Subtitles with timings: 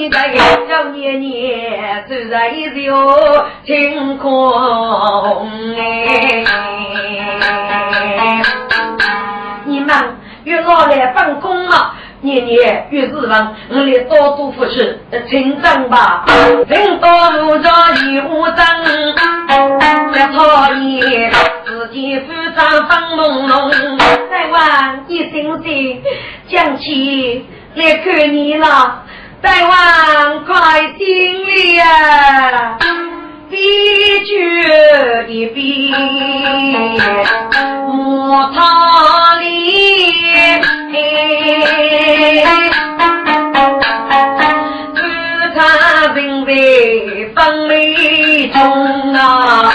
[0.00, 0.32] 做一人在，
[0.68, 2.50] 小年年自然
[2.82, 4.50] 有晴空
[5.76, 6.42] 哎。
[9.66, 9.94] 你们
[10.44, 11.94] 约我来办公了。
[12.22, 16.24] 年年月日郎，我来多多扶持，成长吧。
[16.68, 17.70] 人多路着
[18.04, 18.56] 一无争，
[20.12, 21.30] 这草叶
[21.64, 23.98] 自己负长风朦胧。
[24.30, 26.02] 再晚一星星，
[26.48, 29.02] 讲起来看你了。
[29.42, 31.06] 再晚快进
[31.78, 32.76] 来，
[33.50, 34.30] 一句
[35.28, 35.94] 一笔
[37.86, 39.46] 莫他里。
[44.94, 44.98] 自
[45.54, 45.58] 他
[46.14, 46.50] 人在
[47.34, 49.72] 风里中啊，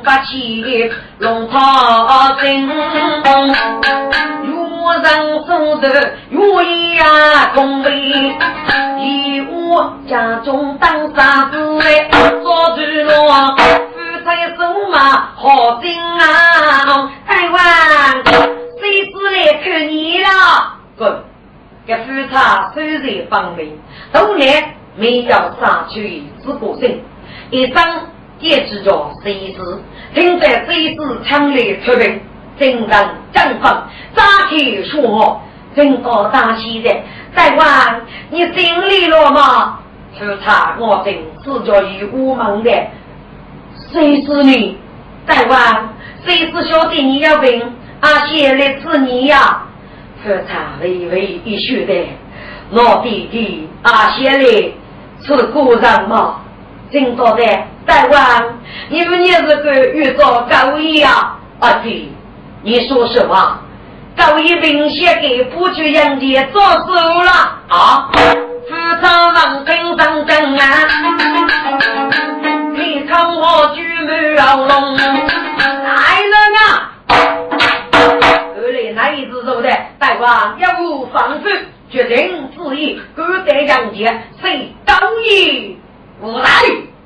[0.00, 2.72] 人不起龙套针，月
[5.02, 6.62] 人手的有
[6.94, 8.34] 呀功为，
[8.98, 12.08] 义我家中当啥子嘞？
[12.42, 13.54] 做主了。
[14.24, 17.10] 在走马好精啊！
[17.26, 20.28] 台湾谁子来看你了？
[20.96, 21.24] 滚！
[21.86, 23.68] 这夫差虽然方便，
[24.12, 27.00] 多年没有杀去自个身，
[27.50, 27.82] 一张
[28.40, 29.78] 也知着谁是？
[30.14, 32.20] 听在谁是强烈出兵，
[32.58, 35.40] 真当正方扎起说，
[35.76, 36.90] 真高大气的
[37.34, 39.78] 台湾，你尽力了吗？
[40.18, 41.14] 夫差我真
[41.44, 42.70] 是着于无门的。
[43.92, 44.76] 谁是你？
[45.26, 47.02] 大王，谁是小弟？
[47.02, 49.62] 你要问阿贤来是你呀？
[50.24, 52.08] 喝茶微微一笑的，
[52.72, 54.72] 我弟弟阿贤来
[55.22, 56.40] 是故人吗？
[56.90, 57.44] 真道的，
[57.90, 61.36] 大王，你们也是个遇到高义啊？
[61.58, 62.12] 阿弟，
[62.62, 63.58] 你说实话，
[64.16, 66.92] 高义明显给夫君杨杰做事
[67.24, 67.32] 了
[67.66, 68.08] 啊？
[68.12, 70.88] 府长王平上阵啊！
[72.74, 75.02] 你看我举目要龙，来
[76.22, 76.92] 人啊！
[77.08, 79.68] 二来那一只手的
[79.98, 81.50] 大王一无防备，
[81.90, 84.94] 决定自意，孤单杨杰，谁道
[85.28, 85.76] 义？
[86.22, 86.48] 无奈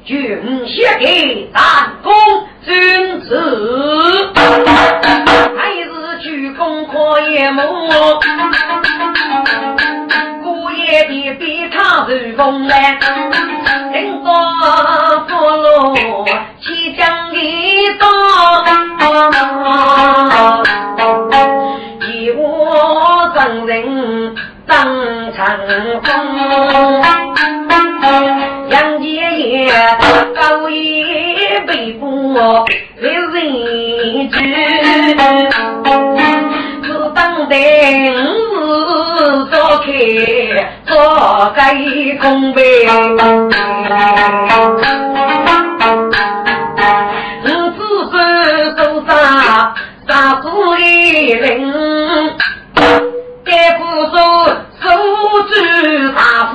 [0.05, 1.63] 军血给战
[2.03, 2.13] 功
[2.63, 4.31] 君子，
[5.57, 7.63] 还是鞠躬可也莫。
[10.77, 12.99] 夜的比他如风来，
[13.95, 14.27] 听说
[15.27, 15.67] 俘虏
[16.61, 17.37] 西江的
[17.99, 18.05] 刀，
[22.07, 24.37] 一我真人
[24.67, 24.77] 当
[25.33, 25.59] 长
[26.03, 26.07] 风，
[30.35, 31.05] 高一
[31.67, 32.39] 被捕为
[33.01, 34.39] 人质，
[36.83, 37.55] 只当得。
[39.51, 39.87] 做开
[40.87, 41.75] 做开
[42.21, 42.63] 空杯，
[47.45, 47.47] 五
[47.77, 47.79] 子
[48.11, 48.13] 孙
[48.77, 49.11] 手上
[50.09, 50.49] 杀子
[50.81, 50.83] 一
[51.31, 51.43] 人，
[53.45, 54.17] 该不说
[54.81, 54.85] 手
[55.49, 55.53] 举
[56.15, 56.21] 大
[56.53, 56.55] 斧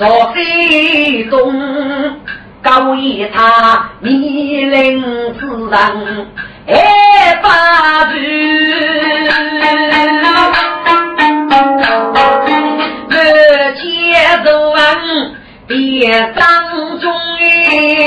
[0.00, 1.52] 做飞东，
[2.62, 4.98] 高一他迷人
[5.38, 5.92] 自然
[6.66, 8.08] 爱发
[13.10, 13.12] 我
[13.76, 13.82] 接
[14.42, 14.78] 着问，
[15.66, 17.12] 别当中
[17.68, 17.99] 哎，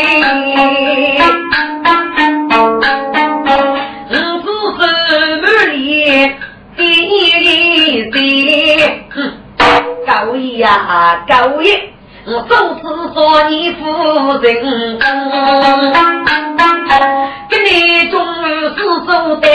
[11.28, 11.90] 高爷，
[12.26, 12.82] 我总是
[13.14, 13.82] 说你夫
[14.42, 15.00] 人，
[17.50, 18.76] 跟你终于是
[19.06, 19.48] 做的，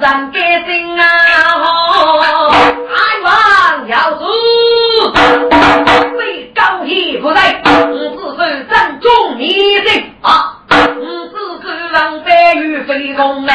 [0.00, 1.04] 人杰星啊，
[2.88, 3.32] 台湾
[3.88, 4.22] 要输，
[6.16, 7.60] 为高屁何在？
[7.64, 9.88] 孔子说正中年岁
[10.22, 10.94] 啊，孔
[11.30, 13.50] 子说人非愚非聪明。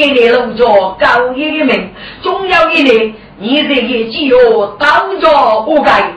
[0.00, 0.64] 给你弄着
[0.98, 1.90] 高一的命，
[2.22, 6.10] 终有一年你这个只有当着不该，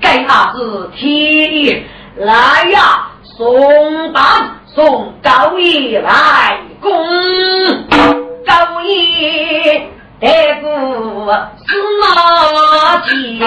[0.00, 1.84] 该他是天
[2.16, 4.22] 来呀，送办
[4.66, 6.90] 送高一来攻。
[8.44, 9.82] 高一
[10.18, 10.26] 得
[10.60, 10.68] 过
[11.56, 11.68] 司
[12.00, 12.04] 马
[13.06, 13.38] 迁，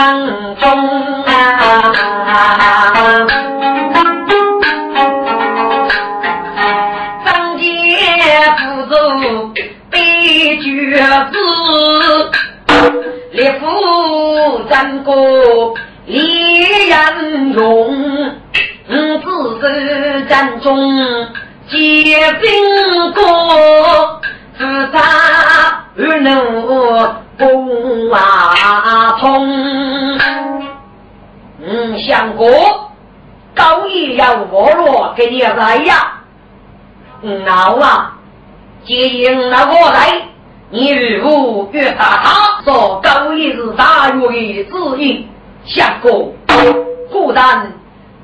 [0.00, 0.64] 老坑中
[1.24, 1.28] 啊，
[7.26, 7.68] 张杰
[8.56, 8.94] 不走
[9.90, 11.02] 悲剧子。
[13.32, 15.74] 立夫战国
[16.06, 18.32] 李彦勇，
[18.88, 21.28] 自是战中
[21.68, 23.22] 结兵过，
[24.58, 26.30] 自杀而怒
[27.36, 29.69] 不瓦通。
[32.10, 32.90] 嗯，相国
[33.54, 36.20] 高义要我落给你来呀，
[37.22, 38.18] 嗯，好啊，
[38.84, 40.22] 接应那我来。
[40.72, 42.62] 你如何约大他？
[42.64, 45.26] 说高一是大约的旨意，
[45.64, 46.32] 相公
[47.10, 47.72] 果然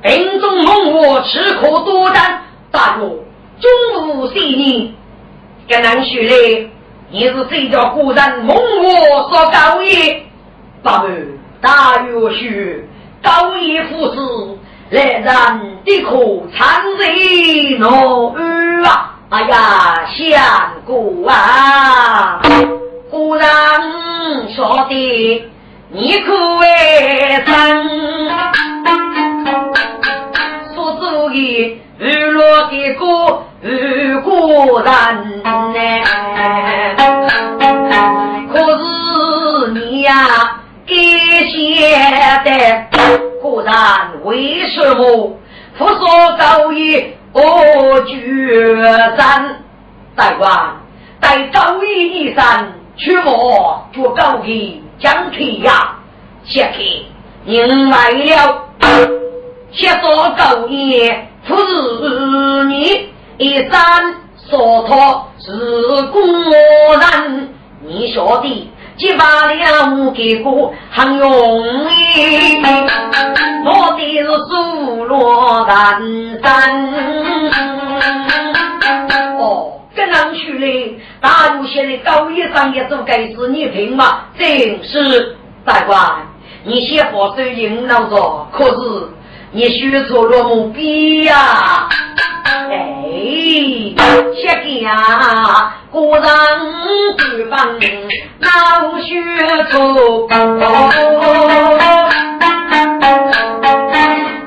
[0.02, 2.40] 兵中猛我吃苦多担，
[2.70, 3.08] 大约
[3.60, 4.94] 中无细腻。
[5.68, 6.70] 跟南说嘞，
[7.10, 10.22] 你是谁叫果然猛我说高一？
[10.82, 11.08] 八妹
[11.60, 12.88] 大约是
[13.26, 14.58] 高一夫子
[14.90, 18.32] 来让的苦参人恼
[18.88, 19.16] 啊！
[19.30, 22.40] 哎呀，相公啊，
[23.10, 23.48] 忽然
[24.54, 25.44] 说的
[25.90, 26.66] 你可为
[27.44, 27.84] 真，
[30.72, 35.76] 所做的日落的歌如果然呢？
[38.52, 40.60] 可是你呀，
[41.50, 41.98] 写
[42.44, 42.86] 的
[43.40, 43.74] 果然
[44.24, 45.36] 为什么
[45.78, 47.12] 不说高义？
[47.32, 49.62] 我决战，
[50.14, 50.76] 大官
[51.20, 55.98] 在高义一山，去我做高义将天呀！
[56.44, 56.78] 下客
[57.44, 58.68] 您来了，
[59.70, 61.12] 先说高义
[61.46, 65.52] 不是你一山所托是
[66.10, 66.22] 果
[66.98, 67.48] 然，
[67.86, 68.72] 你说的。
[68.96, 71.28] 几把了给过很容
[71.60, 72.62] 易，
[73.64, 76.00] 我的是苏罗南
[76.42, 76.48] 山。
[79.38, 84.20] 哦，跟上去嘞，大路现在高一上也做该是你平嘛？
[84.38, 84.48] 正
[84.82, 86.26] 是大官，
[86.64, 89.08] 你先把手引导着，可是
[89.56, 90.84] 你选错了目标
[91.24, 91.88] 呀！
[92.44, 92.76] 哎，
[94.34, 96.26] 切记呀，果然
[97.16, 97.66] 对方
[98.40, 99.18] 老学
[99.70, 100.28] 错，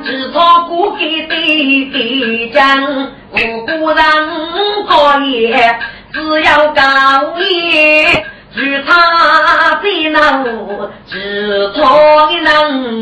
[0.06, 1.34] 只错过给的
[1.92, 2.62] 的将，
[3.32, 4.06] 无果然
[4.88, 5.76] 作业
[6.14, 6.82] 只要高
[7.40, 11.78] 业，只差的能，只错
[12.28, 13.02] 的能，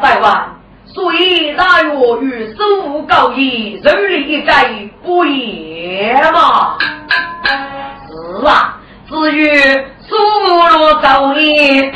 [0.00, 0.52] 百万。
[0.86, 1.90] 所以大约
[2.22, 4.66] 与苏高义人力一改
[5.04, 6.78] 不也嘛？
[8.08, 8.78] 是啊，
[9.08, 9.48] 至于
[10.00, 10.16] 苏
[10.46, 11.92] 罗高义，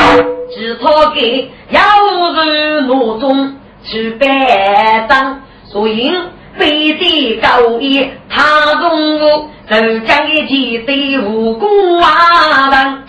[0.55, 1.81] 只托给要
[2.35, 6.13] 人怒中去拜当，所以
[6.59, 13.05] 非得高一他中午就将一起对武功啊人，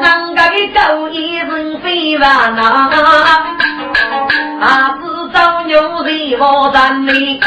[0.00, 2.90] 人家的高义人非完呐。
[4.60, 4.98] 啊！
[5.00, 7.40] 自找牛人我赞美，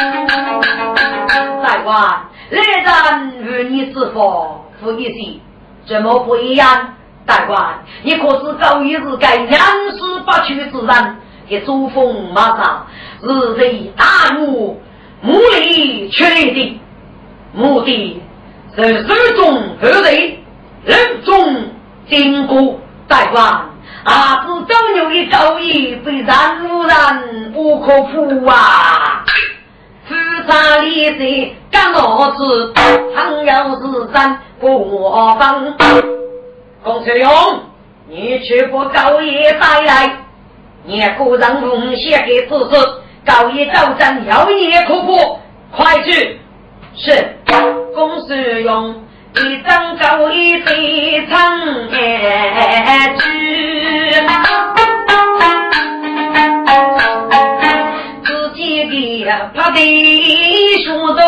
[1.63, 5.39] 大官，来人与你是否不一些？
[5.85, 6.95] 怎么不一样？
[7.25, 12.88] 大官，你可是高一是该两世八区之人，也祖风马上
[13.21, 14.81] 是谁大怒，
[15.21, 16.81] 目力确的，
[17.53, 18.21] 目的
[18.75, 20.38] 是手中何人，
[20.85, 21.69] 人中
[22.09, 23.69] 经过大官。
[24.03, 24.45] 啊！
[24.45, 29.23] 是周牛的高义非然无人不可负啊！
[30.05, 30.13] 富
[30.45, 35.73] 山里的干老子，常有是山过方。
[36.83, 37.29] 公孙勇，
[38.09, 40.22] 你去把高义带来，
[40.85, 42.75] 你个人奉献给自己。
[43.25, 45.39] 高一招战，要你可过，
[45.71, 46.41] 快去！
[46.93, 47.37] 是。
[47.95, 49.01] 公孙用
[49.33, 53.23] 一张高一非常安居，
[58.25, 59.79] 自己的怕的
[60.83, 61.21] 胸都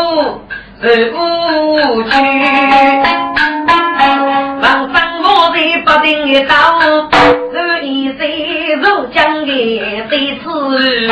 [0.81, 2.11] 受不去，
[4.59, 6.53] 忙生活在不停的刀，
[7.53, 8.23] 是一谁
[8.77, 9.51] 入江的
[10.09, 11.07] 对此，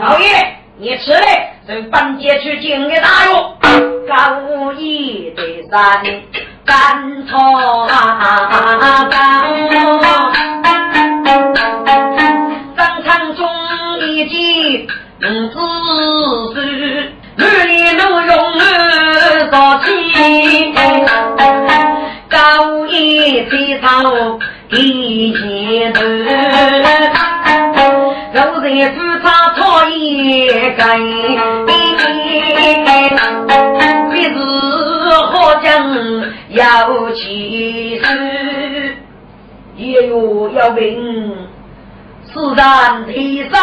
[0.00, 1.50] 老爷你吃嘞。
[1.66, 3.56] 从本街去进个大药，
[4.06, 6.02] 高一的山
[6.66, 9.16] 干草干，
[12.76, 13.48] 商场中
[14.00, 14.86] 一进
[15.22, 15.56] 五子
[16.52, 16.60] 书，
[17.36, 18.30] 女里路用
[18.60, 18.62] 儿
[19.50, 19.86] 早起，
[22.28, 24.38] 高一非常
[24.70, 24.76] 第
[25.30, 25.32] 一
[25.92, 26.00] 头。
[28.32, 30.84] 老人夫差操一根，
[31.66, 31.72] 必
[34.24, 34.34] 是
[35.30, 35.64] 好将
[36.48, 38.96] 要起事，
[39.76, 41.36] 也有要命，
[42.32, 43.56] 世上天山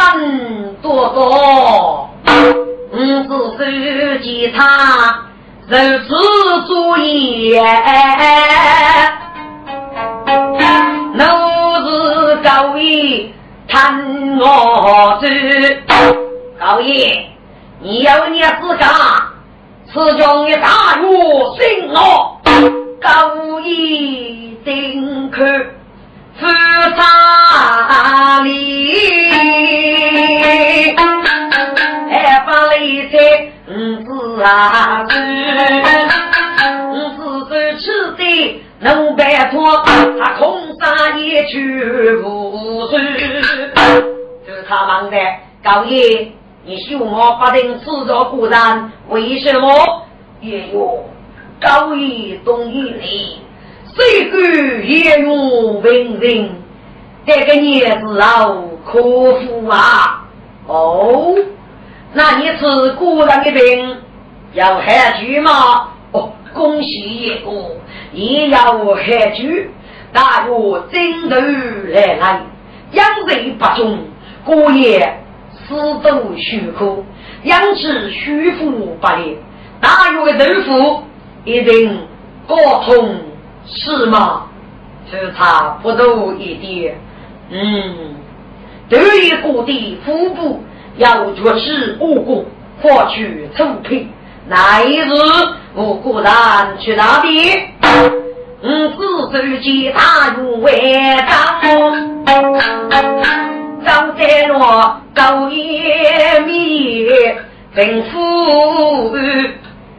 [0.81, 2.10] 多多，
[2.93, 3.63] 五子手
[4.22, 4.60] 吉他
[5.67, 6.08] 如此
[6.67, 7.62] 作业，
[13.71, 15.29] 看我这
[16.59, 17.25] 高爷，
[17.79, 18.85] 你有你自家，
[19.87, 21.07] 此中的大约
[21.57, 22.37] 信我，
[22.99, 23.69] 高爷
[24.65, 25.41] 定可
[26.37, 26.45] 负
[26.97, 28.51] 差里，
[32.11, 33.15] 还把雷在
[33.69, 33.71] 五
[34.03, 35.15] 子啊子，
[36.89, 37.85] 五子都吃
[38.17, 38.21] 的。
[38.83, 39.77] 能摆脱
[40.19, 42.89] 他空山一去无数，
[44.47, 45.17] 就是他忙的
[45.63, 46.31] 高爷，
[46.65, 50.07] 你修我不定制造故障，为什么？
[50.41, 51.05] 也有
[51.61, 53.38] 高爷懂义理，
[53.95, 56.50] 谁敢也用文人？
[57.27, 60.25] 这个年子老可苦啊！
[60.65, 61.35] 哦，
[62.13, 63.97] 那你是故障的病，
[64.55, 65.89] 要害去吗？
[66.11, 67.51] 哦，恭喜爷哥。
[68.13, 68.59] 也要
[68.95, 69.43] 海主，
[70.13, 70.53] 大约
[70.91, 71.36] 争头
[71.94, 72.41] 来来，
[72.91, 74.00] 养人不忠，
[74.44, 75.20] 过夜
[75.53, 77.06] 死都虚苦，
[77.44, 79.38] 养起虚富不烈，
[79.80, 81.03] 大约的豆腐
[81.46, 81.98] 一定
[82.48, 83.15] 高通
[83.65, 84.48] 是吗？
[85.10, 86.96] 只差不多一点，
[87.50, 88.15] 嗯，
[88.88, 90.63] 对于各地腹部
[90.98, 92.46] 要绝吃五谷，
[92.82, 94.10] 获取出品。
[94.48, 95.12] 那一日，
[95.74, 97.70] 我果然去哪里？
[98.63, 100.72] 嗯，自手吉他入外
[101.27, 102.24] 张，
[103.84, 105.82] 张在罗高一
[106.46, 107.08] 米，
[107.75, 109.50] 吩咐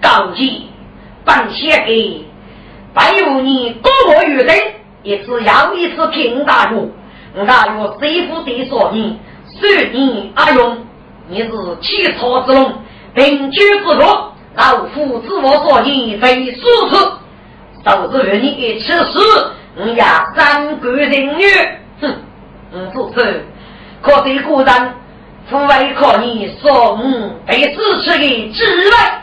[0.01, 0.69] 高级
[1.25, 2.25] 办写给，
[2.95, 4.57] 还有你多么余人，
[5.03, 9.19] 一次又一次评大约，大约师傅的说你，
[9.61, 10.79] 说你阿勇，
[11.29, 11.49] 你是
[11.81, 12.75] 起草之龙，
[13.13, 14.05] 并举之路。
[14.55, 16.61] 老夫自我所言非数
[17.85, 19.19] 都是和你一吃屎，
[19.77, 20.03] 你也
[20.37, 21.45] 三个人女，
[22.01, 22.15] 哼，
[22.73, 23.45] 嗯，不是，
[24.01, 24.95] 可对个人，
[25.51, 29.23] 父为靠你说嗯被支持的之外，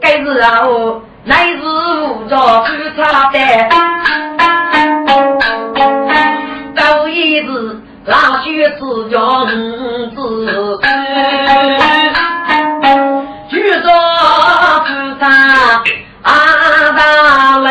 [0.00, 3.38] 该是啊我乃是无着之差的，
[6.74, 10.50] 都一日拉血自叫自据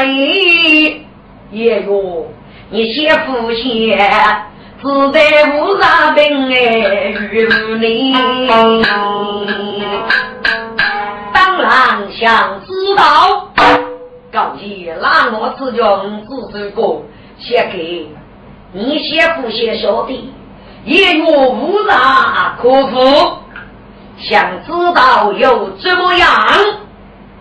[0.02, 1.06] 大雷，
[1.52, 2.26] 也哟，
[2.72, 4.00] 你先付钱，
[4.82, 5.22] 自在
[5.54, 7.48] 无啥病哎，与
[7.80, 8.16] 你。
[11.32, 13.48] 当然想知道，
[14.32, 17.04] 高级那我只用自首过，
[17.38, 18.10] 先给
[18.74, 20.34] 你先付些小弟，
[20.84, 23.38] 也有无啥可付。
[24.18, 26.28] 想知道又怎么样？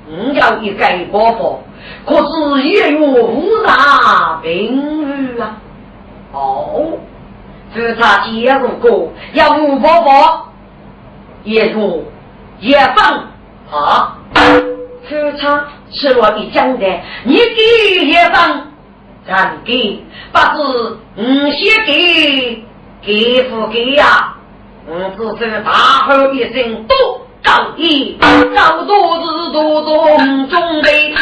[0.07, 1.63] 你要一改伯伯，
[2.11, 5.57] 可是也有无啥名誉啊！
[6.33, 6.99] 哦，
[7.73, 10.49] 只差接入过要吴伯伯，
[11.45, 12.05] 也如
[12.59, 13.29] 也放
[13.71, 14.19] 啊！
[15.09, 18.67] 只差是我的讲的，你给也放，
[19.25, 22.65] 咱给，不是你先给，
[23.03, 24.35] 给不给呀？
[24.89, 25.71] 我只是大
[26.09, 26.95] 吼一声，都
[27.43, 28.19] 高一，
[28.55, 30.19] 高多是多多
[30.49, 31.15] 中备，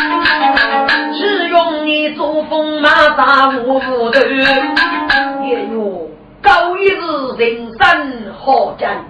[1.14, 4.20] 只用你做风马杀无斧头。
[4.20, 6.10] 哎呦，
[6.42, 6.96] 高一是
[7.38, 9.04] 人生好战，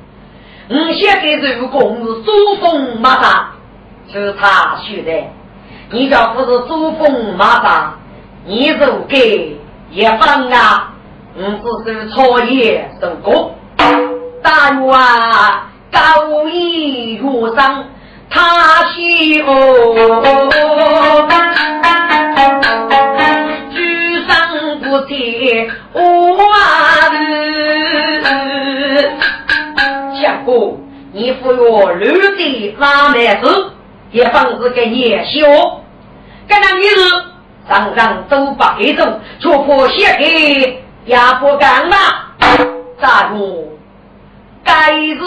[0.69, 3.51] 我现在如果是做风马杀，
[4.13, 5.11] 是他说的。
[5.91, 7.99] 你叫不是珠峰马上，
[8.45, 9.59] 你就给
[9.91, 10.93] 一方啊，
[11.35, 13.55] 我只是草叶受过。
[14.43, 17.23] 大约啊，高一月
[17.57, 17.85] 上
[18.31, 21.29] 他西哦，
[23.71, 27.25] 举上不提万日。
[30.21, 30.79] 相公，
[31.13, 33.73] 你服我绿的拉麦子。
[34.11, 35.47] 也方是给你修，
[36.47, 37.25] 该那女子
[37.69, 41.97] 常常走八黑走，却破血给也不干嘛？
[42.99, 43.78] 咋个？
[44.69, 45.19] 该日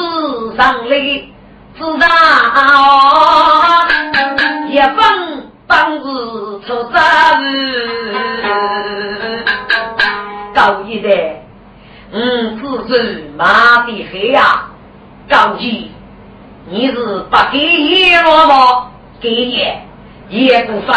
[0.55, 0.95] 上来
[1.75, 2.07] 自然
[4.69, 4.95] 也分
[5.65, 5.99] 当日
[6.67, 7.43] 出啥日？
[10.53, 11.43] 高一代，
[12.11, 14.69] 嗯，只是马的黑呀，
[15.27, 15.89] 高一。
[16.69, 18.91] 你是不给阎罗吗？
[19.19, 19.75] 给爷，
[20.29, 20.95] 爷不分，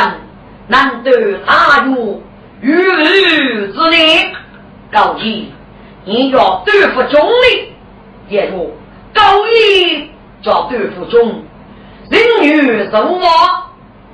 [0.68, 1.10] 难得
[1.46, 2.22] 他有
[2.60, 3.96] 御日之力。
[4.92, 5.50] 高义，
[6.04, 7.73] 你要对付中立，
[8.28, 8.70] 也如
[9.12, 10.10] 高义
[10.42, 11.42] 叫对付中，
[12.10, 13.20] 人与什么？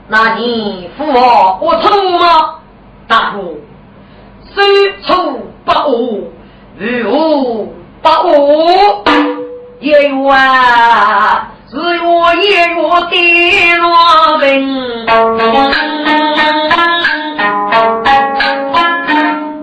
[0.08, 2.56] 那你父王我错吗？
[3.06, 3.58] 大夫，
[4.52, 6.32] 虽错不误，
[6.76, 9.04] 如不误。
[9.80, 10.12] 也愿
[11.70, 13.16] 是我也我的
[13.76, 15.06] 罗宾，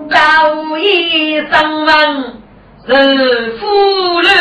[0.09, 0.17] 早
[0.79, 2.36] 已生闻
[2.89, 2.93] 是
[3.59, 3.67] 夫
[4.21, 4.31] 人，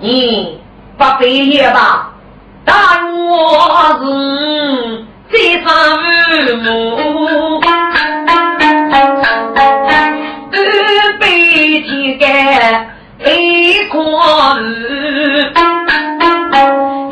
[0.00, 0.60] 你
[0.96, 2.12] 不毕业吧？
[2.64, 2.74] 但
[3.26, 5.04] 我是。
[5.30, 5.68] 再上
[6.62, 6.72] 母，
[10.50, 10.56] 二
[11.20, 12.26] 杯天干
[13.18, 14.00] 一块
[14.58, 14.64] 鱼，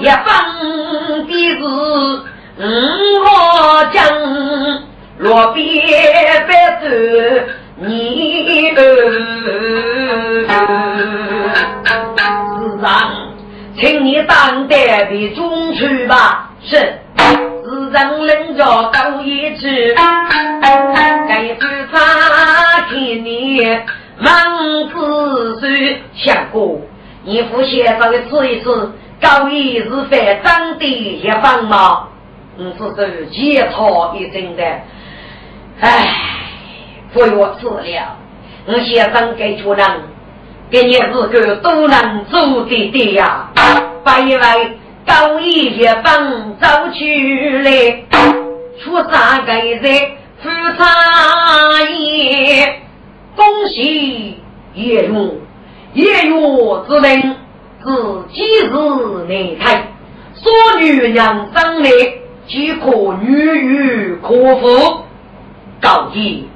[0.00, 0.24] 一分
[1.26, 1.60] 的是
[2.58, 2.58] 五
[3.22, 3.28] 毫
[3.92, 3.94] 江，
[5.18, 5.60] 落边
[6.48, 6.84] 白走
[7.76, 8.72] 你
[11.96, 13.32] 儿，市长，
[13.78, 16.98] 请你当代的中去吧，是。
[17.64, 19.94] 自人人着高一尺，
[21.28, 23.60] 该知他替你
[24.18, 26.80] 忙子孙相公，
[27.24, 32.06] 你父先生的吃一次，高一是非长的一方吗？
[32.56, 34.62] 你是是一操一真的，
[35.80, 36.06] 唉，
[37.12, 38.16] 不要治了。
[38.66, 39.86] 我先生给出人，
[40.70, 43.50] 给你是个都能做的的呀，
[44.04, 44.42] 把一位。
[45.06, 47.70] 高一些帮走去来，
[48.82, 49.80] 出三个人
[50.42, 52.82] 出茶叶，
[53.36, 54.36] 恭喜
[54.74, 55.32] 叶勇，
[55.94, 57.36] 叶勇之人
[57.84, 59.92] 自己是内胎，
[60.34, 61.90] 所女娘生来
[62.48, 65.04] 即可女与可夫。
[65.80, 66.48] 高一，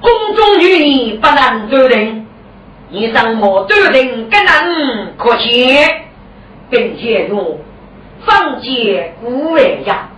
[0.00, 2.19] 宫中女人不能断定，
[2.90, 5.78] 你怎么断定更能可信？
[6.70, 7.58] 并且用。
[8.22, 10.10] 放箭五万呀，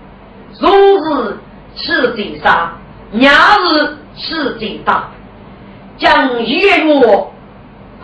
[0.59, 1.39] 终日
[1.77, 2.73] 吃贼杀，
[3.13, 5.09] 日日吃贼打，
[5.99, 7.27] 将月月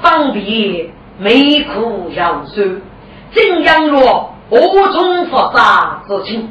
[0.00, 2.80] 方便美苦腰酸，
[3.32, 6.48] 怎样若何种复杂之情？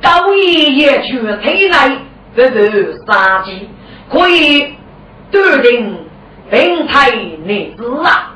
[0.00, 1.98] 高一也去推来
[2.36, 3.68] 这个杀机，
[4.08, 4.76] 可以
[5.32, 5.98] 断定
[6.50, 7.10] 病态
[7.44, 8.34] 内子啊！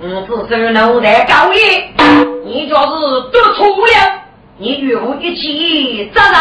[0.00, 1.58] 我只是脑袋高一，
[2.44, 4.22] 你就是得错了，
[4.58, 6.34] 你与我一起责任。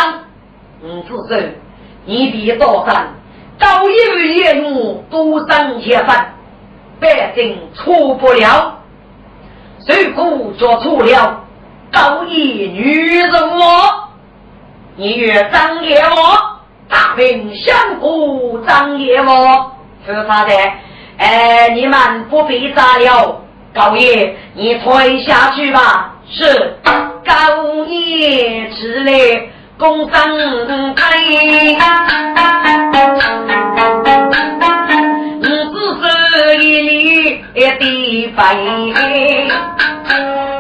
[0.83, 1.59] 我只是
[2.05, 3.15] 你比多山
[3.59, 6.15] 高一业务多生些分，
[6.99, 8.77] 百姓错不了。
[9.87, 11.43] 谁故做错了？
[11.91, 14.09] 高一女人我，
[14.95, 19.71] 你越张野我，大兵相顾张野我，
[20.05, 20.53] 是他的。
[21.17, 23.41] 哎，你们不必打了。
[23.73, 26.13] 高爷，你退下去吧。
[26.29, 26.77] 是
[27.25, 29.11] 高爷，吃来
[29.77, 31.17] 公生开。
[35.39, 36.01] 你只是
[38.35, 38.41] 飞，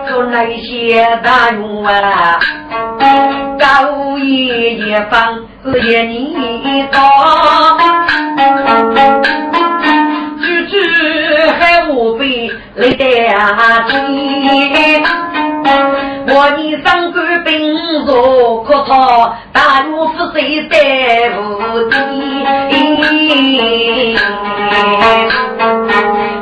[0.07, 2.39] 可那些大勇啊，
[3.59, 6.99] 高爷一方是一年多，
[10.67, 10.83] 句句
[11.59, 13.03] 还无非来得
[13.87, 13.93] 起。
[16.29, 20.75] 我你上官兵若可讨，大勇夫谁在
[21.37, 21.39] 无
[21.89, 21.95] 敌？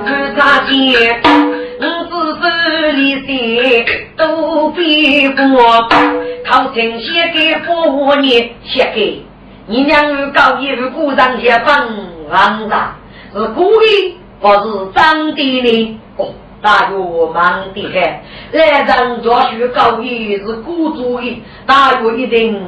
[0.05, 0.73] 看他见，
[1.79, 2.11] 我自
[2.41, 2.43] 手
[2.93, 3.29] 里些
[4.17, 5.87] 都比过，
[6.49, 9.23] 靠亲写给父你写给
[9.67, 11.87] 你娘儿高一鼓掌些棒
[12.29, 12.95] 棒哒，
[13.35, 15.99] 是故意不是真的呢？
[16.17, 16.33] 哦。
[16.61, 16.97] 大约
[17.31, 22.59] 忙的很，来人作书高义是孤主意，大约一定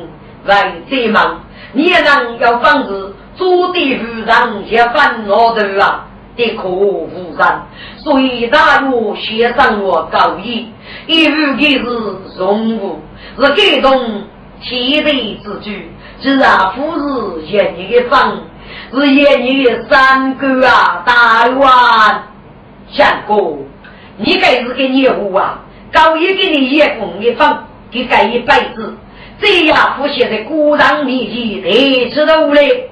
[0.46, 0.54] 为
[0.88, 1.40] 这忙。
[1.74, 7.48] 你能有房子，租的夫人些烦恼头啊，的可无人。
[7.98, 10.68] 所以大约写上我高义，
[11.08, 13.00] 一语的是荣武，
[13.40, 14.24] 是感动
[14.62, 15.92] 天地之举。
[16.20, 18.42] 既然夫是一年的房，
[18.93, 21.60] 是一年三哥啊，大冤
[22.91, 23.65] 相公。
[24.17, 25.60] 你该是给你户啊，
[25.91, 28.97] 高一给你一供一方，给盖一辈子，
[29.39, 32.89] 这样不写在古上面前，得知道嘞。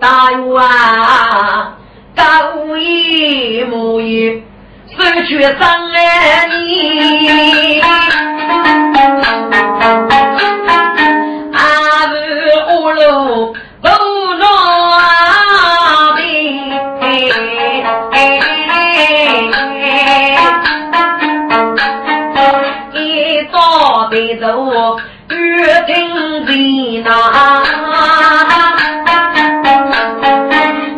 [0.00, 1.76] 大冤啊，
[2.14, 4.42] 高一母一
[4.88, 7.80] 失去张爱你，
[11.52, 11.60] 阿
[12.08, 12.14] 是
[12.70, 13.56] 五路
[24.12, 25.36] 背着我越
[25.86, 26.52] 听热
[27.02, 27.10] 闹，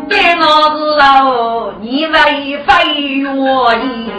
[0.08, 4.10] 电脑子哦，你为非我意，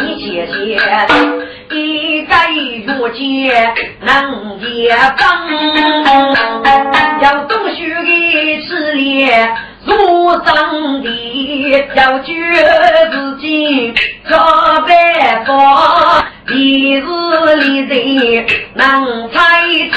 [0.00, 0.56] 你谢谢
[1.70, 3.20] 一该月节
[4.00, 4.64] 能结
[4.96, 5.20] 婚，
[7.20, 8.08] 要懂学的
[8.66, 9.28] 吃力。
[9.86, 11.08] 路上的
[11.94, 12.32] 要觉
[13.10, 13.92] 自己
[14.26, 17.94] 可办法，日子里的
[18.74, 19.92] 能猜题。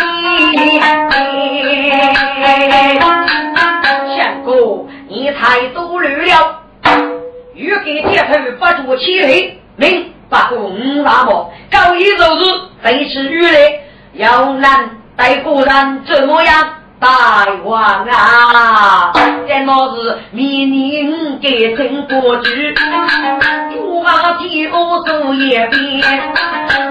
[4.17, 6.61] 相公，你太多虑了，
[7.53, 13.79] 欲给铁头不住起来，明把公那么高一就是非是雨来，
[14.13, 16.76] 要难待国人怎么样？
[16.99, 19.13] 大王啊，
[19.47, 22.49] 这老子命令给成国主，
[23.71, 26.01] 猪马鸡鹅都也变。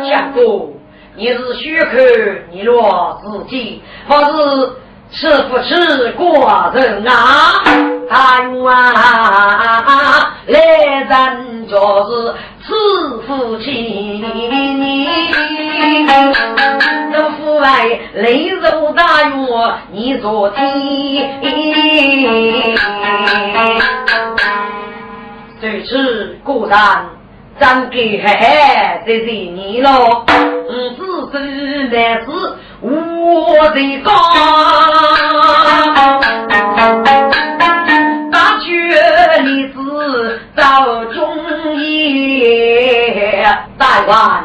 [0.09, 0.75] 相公，
[1.16, 1.90] 你是虚口，
[2.53, 4.71] 你若自己，不是
[5.12, 7.12] 吃不吃过人啊？
[8.09, 10.61] 大王啊，来
[11.09, 12.75] 人就是此
[13.27, 14.25] 夫妻。
[17.59, 19.38] 来雷州大院，
[19.90, 21.27] 你坐听。
[25.61, 27.07] 这次果然
[27.59, 28.47] 咱给嘿嘿
[29.07, 30.95] 在这你喽，嗯，
[31.33, 32.27] 只是来是
[32.81, 34.12] 我的高，
[38.31, 38.69] 大学
[39.43, 42.43] 里是到中医，
[43.79, 44.45] 大官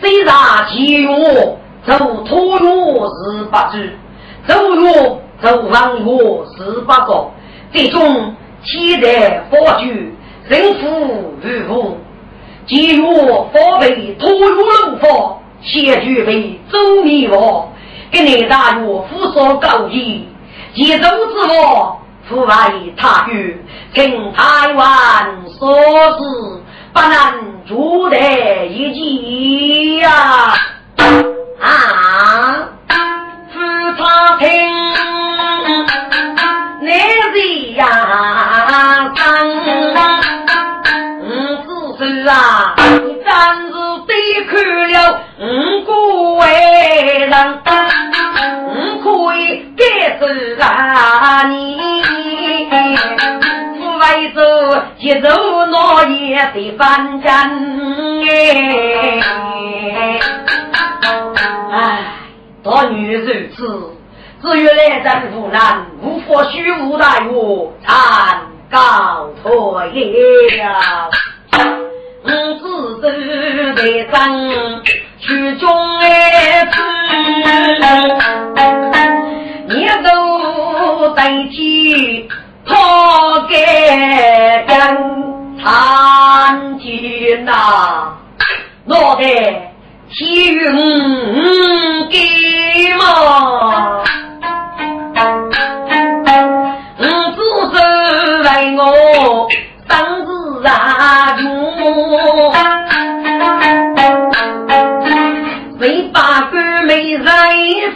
[0.00, 0.34] 虽然
[0.68, 1.56] 奇勇。
[1.86, 2.68] 走土月
[3.08, 3.96] 十八支，
[4.46, 4.92] 走月
[5.40, 6.04] 走王月
[6.54, 7.30] 十八个，
[7.72, 10.14] 这种天在佛具，
[10.46, 10.84] 人福
[11.40, 11.96] 如福。
[12.66, 17.68] 今月佛被土月龙佛，先具备周密王，
[18.10, 20.26] 给你大约扶所高义，
[20.74, 23.62] 其中之王，父为他语，
[23.94, 30.54] 请台湾所事，不能做得一计呀。
[31.60, 32.68] 啊，
[33.52, 33.58] 自
[33.98, 34.48] 长听，
[36.80, 36.90] 难
[37.34, 39.59] 为呀生。
[55.10, 55.28] 一走
[55.66, 57.28] 那也得翻身
[58.28, 58.30] 哎。
[61.72, 61.74] 唉，
[62.62, 63.58] 大女如此，
[64.40, 67.92] 只有来人无难，无法虚无大我残
[68.70, 69.50] 告退
[70.58, 71.10] 了。
[72.22, 73.08] 我自走
[73.74, 74.14] 在上，
[75.18, 76.78] 曲中来子，
[79.74, 81.18] 年都代
[81.50, 82.28] 替
[82.70, 85.20] 他给干。
[85.62, 87.52] 参天呐，
[88.86, 89.24] 我的
[90.08, 90.56] 天
[92.08, 92.16] 给
[92.96, 93.02] 嘛，
[96.98, 97.02] 五
[97.36, 97.38] 子
[97.70, 97.76] 孙
[98.42, 98.80] 为我
[99.86, 99.90] 生
[100.24, 100.30] 子
[100.66, 101.44] 啊穷，
[105.78, 107.22] 为把官美人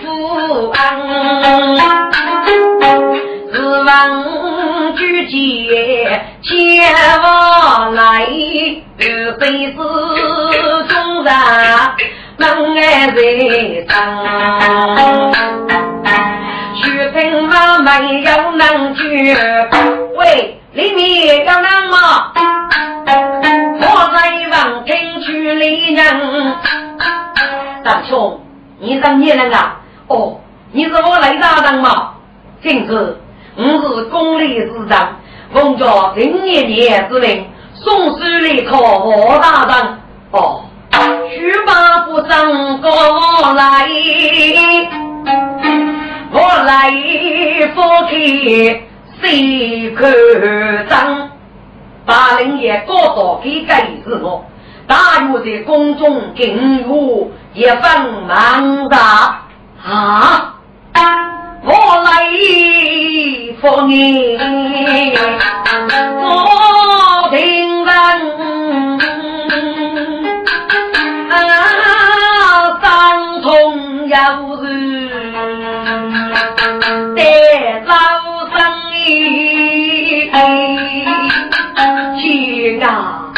[0.02, 0.04] 富
[0.68, 0.78] 安，
[3.50, 3.56] 指
[7.22, 7.94] 望。
[7.94, 8.26] 来，
[8.98, 11.32] 刘备是中人，
[12.36, 13.92] 门外人等。
[16.74, 19.36] 徐平我没有能去，
[20.16, 22.32] 喂，里面有人吗？
[23.06, 23.82] 我
[24.12, 24.16] 在
[24.50, 26.02] 望天区里人。
[27.84, 28.40] 大兄，
[28.80, 29.76] 你是你人啊？
[30.08, 30.40] 哦，
[30.72, 32.14] 你是我雷大当吗？
[32.62, 33.16] 今日
[33.56, 35.16] 我是公里市长。
[35.52, 39.98] 奉着今年年之命，送书礼考何大人。
[40.32, 40.64] 哦，
[41.30, 42.90] 须把不争过
[43.54, 43.88] 来，
[46.32, 46.92] 我来
[47.76, 48.10] 放开
[49.22, 50.10] 谁可
[50.88, 51.30] 争？
[52.04, 54.44] 大人也告诉给该是我，
[54.88, 59.46] 大约在宫中敬我一分忙大
[59.86, 60.54] 啊。
[61.66, 62.10] 我来
[63.58, 64.36] 福你，
[66.20, 67.88] 我听闻
[71.30, 71.32] 啊，
[72.82, 73.48] 三通
[74.06, 74.14] 有
[74.62, 74.62] 事
[77.16, 77.92] 得老
[78.50, 78.54] 生
[78.94, 80.30] 意，
[82.20, 83.32] 天啊！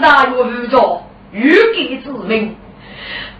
[0.00, 1.02] 大约遇着
[1.32, 2.54] 欲给之命，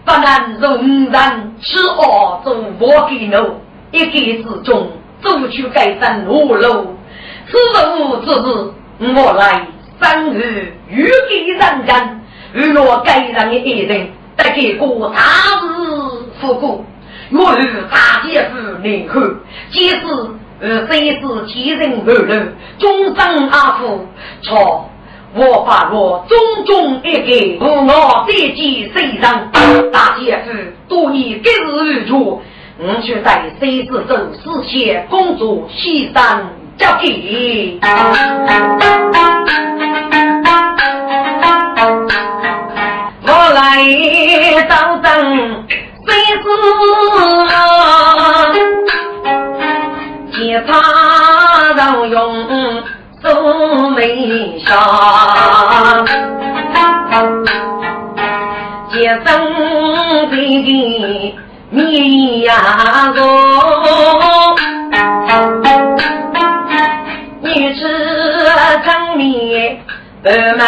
[0.03, 3.61] 不能容人吃恶中我给奴。
[3.91, 6.95] 一给之中，走去改善路路。
[7.49, 9.67] 此路之日，我来
[10.01, 12.21] 三日欲给人人，
[12.53, 15.21] 如若该人的一人，得给过大
[15.63, 15.65] 日
[16.39, 16.83] 复过。
[17.31, 19.35] 我与大姐夫联合，
[19.69, 19.97] 即使
[20.61, 22.45] 呃虽是天人二路，
[22.79, 24.07] 终生阿父。
[24.41, 24.89] 错，
[25.33, 29.51] 我把我种种一给，无我再见身上？
[29.91, 30.51] 大姐夫
[30.87, 32.41] 多年今日如
[32.79, 37.79] 我却在谁子走死前，公主西山交给。
[43.23, 43.83] 我来
[44.69, 45.11] 当当
[46.05, 46.13] 谁
[46.43, 46.47] 子，
[50.37, 52.45] 见他让用
[53.23, 56.05] 苏眉香，
[58.91, 59.27] 见生
[60.29, 61.35] 弟弟。
[61.69, 62.16] 你
[62.47, 63.21] 呀，我
[67.41, 67.81] 女子
[68.85, 69.77] 长面
[70.23, 70.59] 二门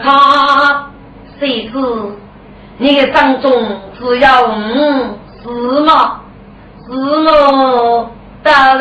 [0.00, 0.88] 卡，
[1.38, 1.72] 谁知
[2.78, 3.52] 你当中
[3.98, 4.50] 只有五
[5.42, 5.44] 是
[5.84, 6.20] 吗？
[6.86, 8.10] 是我
[8.42, 8.80] 大人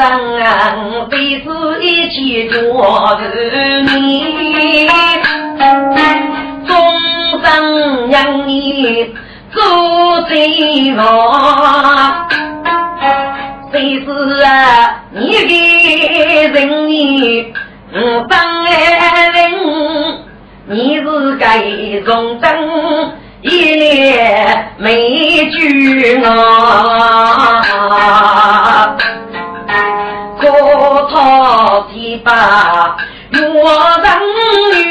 [1.10, 2.58] 彼此一起做
[3.06, 3.19] 儿
[3.82, 3.86] 女，
[6.65, 6.71] 终
[7.43, 9.13] 生养你。
[9.53, 12.27] 做贼王，
[13.71, 14.05] 谁是？
[15.13, 17.53] 你的人你
[17.93, 18.71] 嗯，当人，
[20.67, 21.59] 你是该
[22.05, 22.49] 中等
[23.41, 27.61] 一列美句啊！
[30.39, 30.47] 可
[31.11, 32.95] 讨提拔
[33.33, 33.37] 我
[34.01, 34.07] 人
[34.73, 34.81] 女。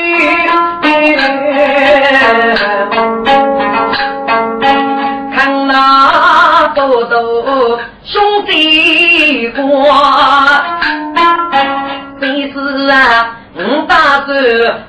[9.80, 9.86] 弟过，
[12.20, 13.36] 谁是啊？
[13.54, 13.94] 我打
[14.26, 14.36] 算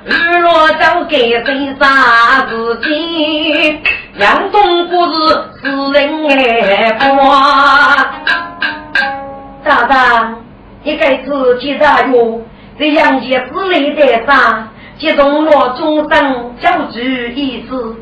[0.04, 3.80] 日落交给谁杀自己？
[4.18, 5.12] 杨东不是
[5.60, 7.96] 私人爱花。
[9.64, 10.34] 大大，
[10.82, 12.42] 你该自己大哟，
[12.78, 14.68] 这杨家之内的啥？
[14.98, 17.96] 集中我终生教具一次，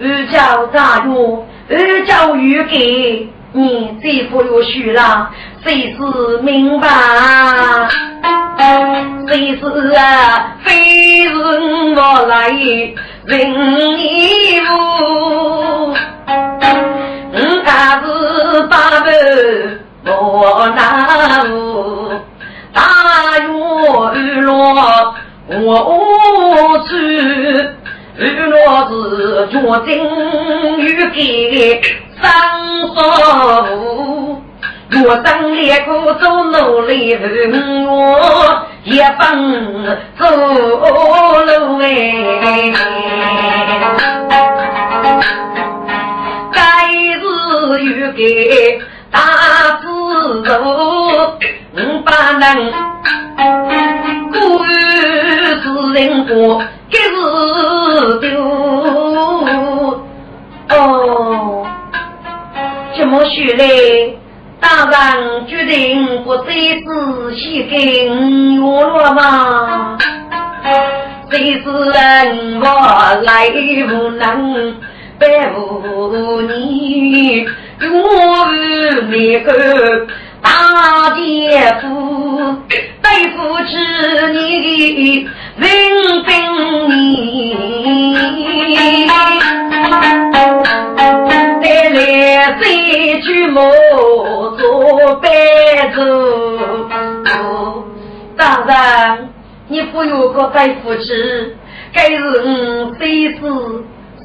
[0.00, 1.44] 二教大哟。
[1.68, 5.28] 二教育给你这副有许了，
[5.64, 6.88] 谁是明白？
[9.26, 10.56] 谁是啊？
[10.62, 11.34] 非是
[11.96, 12.48] 我来
[13.24, 15.92] 人义务，
[17.32, 18.06] 我还是
[18.68, 19.10] 八辈
[20.06, 22.12] 我难无，
[22.72, 22.80] 大
[23.38, 25.14] 雨落
[25.48, 26.90] 我去。
[28.20, 28.92] 若是
[29.48, 29.88] 决定
[30.78, 31.80] 与给
[32.20, 32.59] 三
[32.94, 32.98] 十
[33.76, 34.42] 五，
[34.88, 37.16] 若等烈苦走努力，
[37.86, 37.88] 我
[38.84, 41.86] 也奔走路哎，
[46.52, 46.58] 该
[47.14, 47.22] 是
[47.84, 48.18] 有个
[49.10, 49.18] 大
[49.80, 49.86] 智
[50.42, 50.52] 头，
[51.74, 52.08] 五百
[52.40, 52.46] 人，
[54.32, 54.68] 故是
[55.94, 56.30] 人过，
[56.90, 57.08] 给是
[58.20, 59.09] 丢。
[63.10, 64.16] 么学嘞？
[64.60, 69.98] 大人决定不再仔细跟我了吗？
[71.30, 72.66] 谁知人我
[73.22, 74.74] 来无能，
[75.18, 77.46] 白无你，
[77.80, 78.56] 我与
[79.10, 79.48] 你个
[80.42, 81.20] 大姐
[81.80, 81.86] 夫，
[82.68, 83.70] 对不起
[84.32, 84.38] 你
[85.56, 85.64] 人
[86.26, 86.28] 兵
[86.90, 87.56] 你。
[92.50, 93.60] 带来三句莫
[94.56, 95.28] 做白
[95.94, 97.84] 头，
[98.36, 99.28] 大人，
[99.68, 101.54] 你不有个大夫去？
[101.92, 103.38] 该是我虽是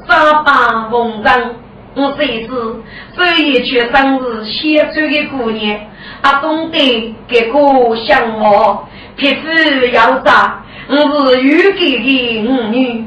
[0.08, 1.56] 三八奉人，
[1.96, 2.50] 我虽是
[3.16, 5.80] 这一却生是写出的姑娘，
[6.22, 9.48] 啊，懂得给个相貌，皮肤
[9.94, 13.06] 要长，我是有给的五女，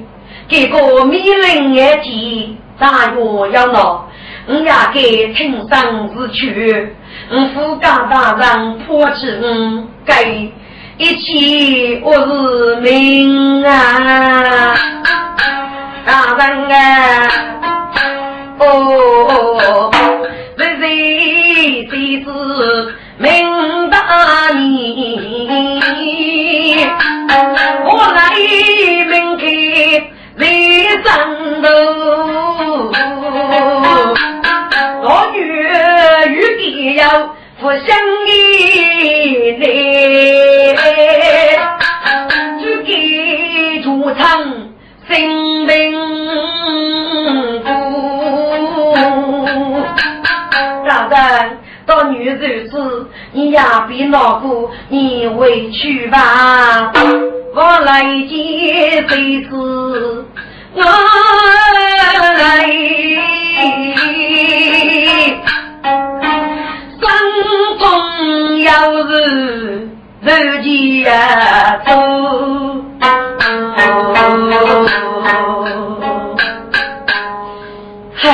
[0.49, 4.08] 给个迷人眼睛，大约要闹。
[4.49, 6.95] 我也该听上之去，
[7.31, 10.25] 我副家大人抛弃我，该
[10.97, 14.75] 一切我是命啊！
[16.07, 17.29] 大人啊，
[18.59, 18.65] 哦，
[53.59, 56.93] 此，你也别恼过，你委屈吧。
[57.55, 60.27] 我来接谁子？
[60.75, 62.69] 我来。
[67.01, 67.09] 生
[67.79, 67.85] 中
[68.59, 68.71] 有
[69.05, 69.89] 日
[70.21, 71.11] 日见
[71.85, 71.91] 走，
[78.15, 78.25] 嗨，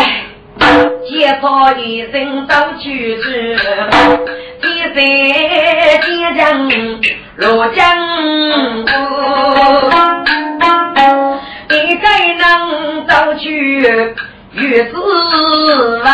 [1.09, 1.09] 介
[1.41, 3.57] 绍一声走去去，
[4.95, 5.01] 第
[5.33, 6.69] 三见将
[7.37, 7.85] 落江，
[11.69, 14.15] 你该能走去。
[14.53, 14.95] 月子
[16.05, 16.07] 弯，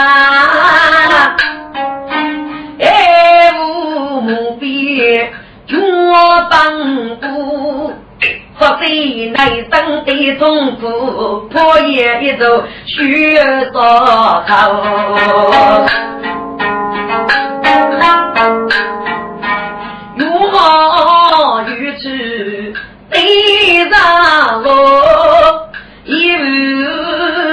[2.81, 5.31] 哎，无目边
[5.67, 5.77] 脚
[6.51, 6.57] 帮
[7.17, 7.93] 步，
[8.59, 14.57] 或者内生的痛苦，破叶一走血烧头。
[23.31, 24.69] 悲伤我？
[26.05, 26.85] 一缕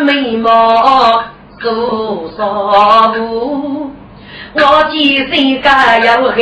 [0.01, 1.23] 眉毛
[1.61, 3.91] 多少步，
[4.53, 6.37] 我几岁该有害？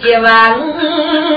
[0.00, 0.28] 结问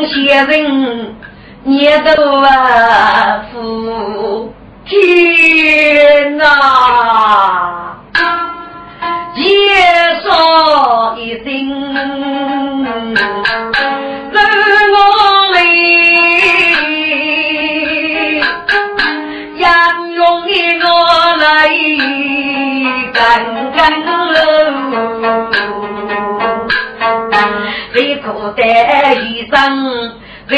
[0.07, 1.15] 先人，
[1.63, 2.11] 念都
[2.41, 4.53] 啊夫
[4.85, 6.43] 天哪！
[9.33, 9.41] 介
[10.23, 11.49] 绍一声，
[28.31, 28.63] 为苦的
[29.15, 30.15] 一生
[30.49, 30.55] 为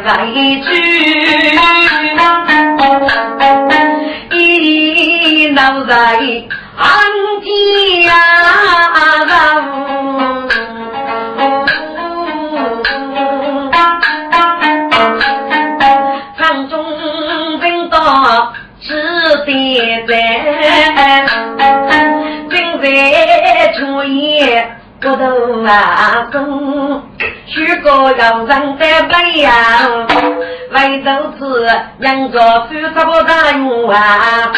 [0.00, 0.68] 委屈，
[4.30, 5.94] 一脑袋
[6.76, 6.84] 安
[7.44, 7.44] 家
[9.24, 9.30] 人。
[19.44, 20.12] 现在
[22.50, 22.84] 正在
[23.76, 24.70] 初夜
[25.00, 25.22] 不头
[25.64, 27.02] 啊松，
[27.54, 29.52] 许个要人在北洋，
[30.70, 34.50] 为都是两个夫妻不打用啊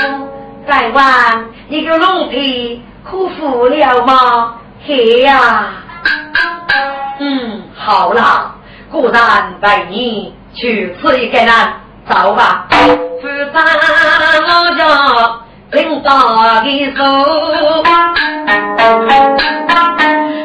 [0.69, 4.55] 再晚你个龙皮哭服了吗？
[4.87, 5.71] 嘿呀，
[7.19, 8.55] 嗯，好了，
[8.93, 11.53] 果然带你去吃一个呢。
[12.09, 13.65] 走吧，富山
[14.47, 14.85] 老家
[15.73, 17.03] 领大的手，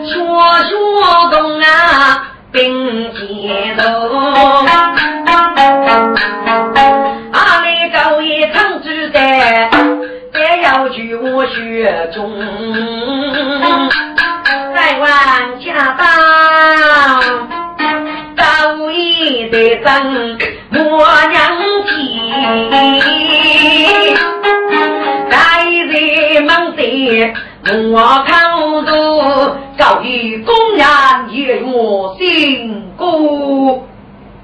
[0.08, 0.16] 说
[0.64, 0.72] 说
[1.30, 2.09] 东啊，
[2.60, 2.68] 并
[3.14, 3.84] 肩走。
[7.32, 9.70] 阿里高一唱主在，
[10.36, 12.30] 也要去我雪中。
[14.76, 15.10] 再往
[15.64, 16.04] 家当，
[18.36, 18.44] 高
[18.92, 20.38] 一的真
[20.74, 21.40] 我娘
[21.88, 21.96] 亲，
[25.30, 27.34] 来人忙得
[27.64, 28.49] 莫看
[29.80, 33.88] 高一公然也我辛苦，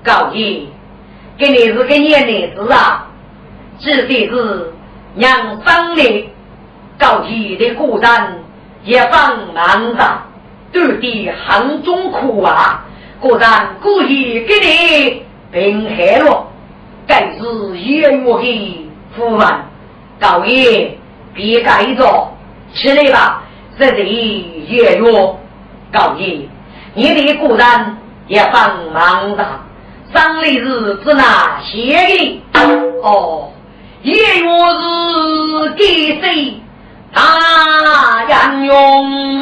[0.01, 0.69] 高一。
[1.37, 3.05] 给你是个年男子啊，
[3.77, 4.73] 指的是
[5.15, 6.29] 娘生的
[6.97, 8.43] 高级的孤人
[8.85, 10.21] 也放难的，
[10.71, 12.85] 都的杭中苦啊，
[13.19, 16.47] 果然故意给你平害了，
[17.05, 19.47] 该是冤枉的夫人，
[20.17, 20.97] 高爷
[21.33, 22.31] 别改着，
[22.73, 23.43] 起来吧，
[23.77, 25.37] 这里也有
[25.91, 26.47] 高爷，
[26.93, 27.67] 你的古人
[28.27, 29.45] 也帮忙的。
[30.13, 32.61] 张立日子那写的
[33.03, 33.51] 哦，
[34.01, 36.61] 一月是给谁
[37.13, 39.41] 大杨用？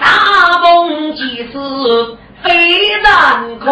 [0.00, 1.52] 大梦即是
[2.44, 2.48] 非
[3.02, 3.66] 然空，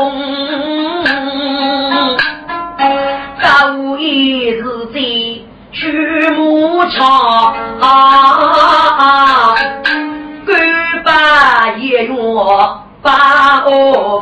[3.40, 4.98] 高一日子
[5.90, 7.54] 去牧场，
[10.46, 10.56] 干
[11.04, 12.08] 把一月。
[13.02, 13.60] 八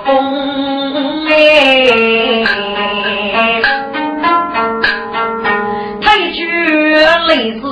[0.05, 1.33] 风哎，
[6.03, 6.47] 太君
[7.27, 7.63] 类似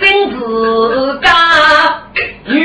[0.00, 0.40] 真自
[1.22, 1.28] 家，
[2.46, 2.56] 遇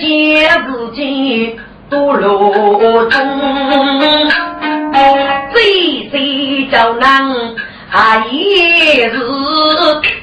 [0.00, 1.56] 见自己
[1.88, 3.20] 堕落中，
[5.52, 7.00] 最最叫人
[7.92, 9.18] 啊也是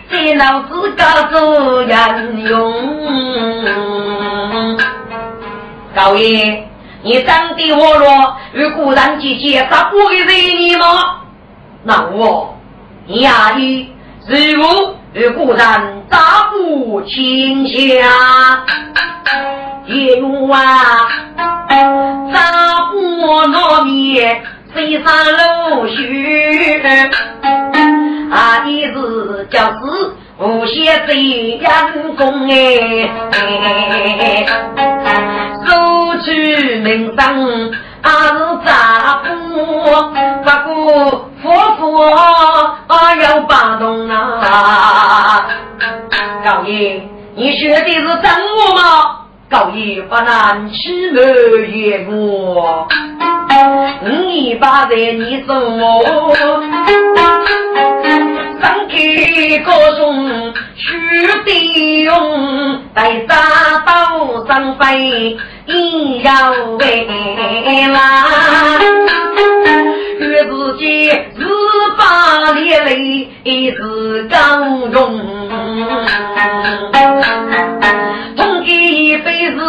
[0.09, 2.73] 在老子高做人用，
[5.95, 6.67] 高爷。
[7.03, 11.21] 你长得我若与古人姐姐，他不会惹你吗？
[11.83, 12.57] 那我，
[13.05, 13.87] 你阿姨
[14.25, 17.71] 如果与古人大不亲家，
[19.85, 21.07] 也有啊，
[22.33, 22.97] 咋不
[23.47, 24.19] 糯米
[24.73, 26.81] 飞上楼去？
[28.31, 30.15] 阿姨是教子。
[30.41, 31.13] 无限这
[31.57, 32.55] 样功哎，
[35.65, 35.67] 收
[36.23, 39.27] 取名声啊是杂夫，
[40.41, 41.43] 不过夫
[41.77, 45.45] 妇啊要把动啊。
[46.45, 47.01] 高爷，
[47.35, 48.79] 你学的是真我吗？
[49.49, 52.87] 高爷不难起门也我，
[54.03, 56.03] 你把在你做我。
[58.61, 61.51] 上去歌颂徐德
[62.03, 65.35] 勇，在沙道上飞
[65.65, 66.31] 一摇
[66.77, 67.07] 为
[67.87, 68.27] 啦。
[70.19, 71.47] 越自己自
[71.97, 74.37] 把烈泪是高
[74.91, 75.19] 荣，
[78.35, 78.71] 痛给
[79.21, 79.59] 辈子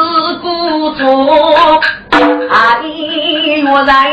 [0.43, 1.03] 苦楚。
[2.51, 4.11] 阿姨我在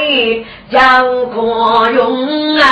[0.70, 2.66] 叫国用啊，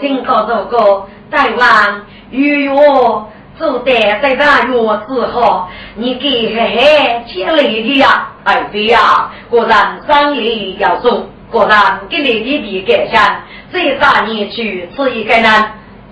[0.00, 3.26] 听到这个台湾语哟，
[3.58, 4.72] 做的在大月
[5.08, 8.28] 之后，你给嘿嘿接来的呀？
[8.44, 13.42] 哎对呀，果然生意要做，果然给你弟弟改善，
[13.72, 15.44] 这三年去吃一个人，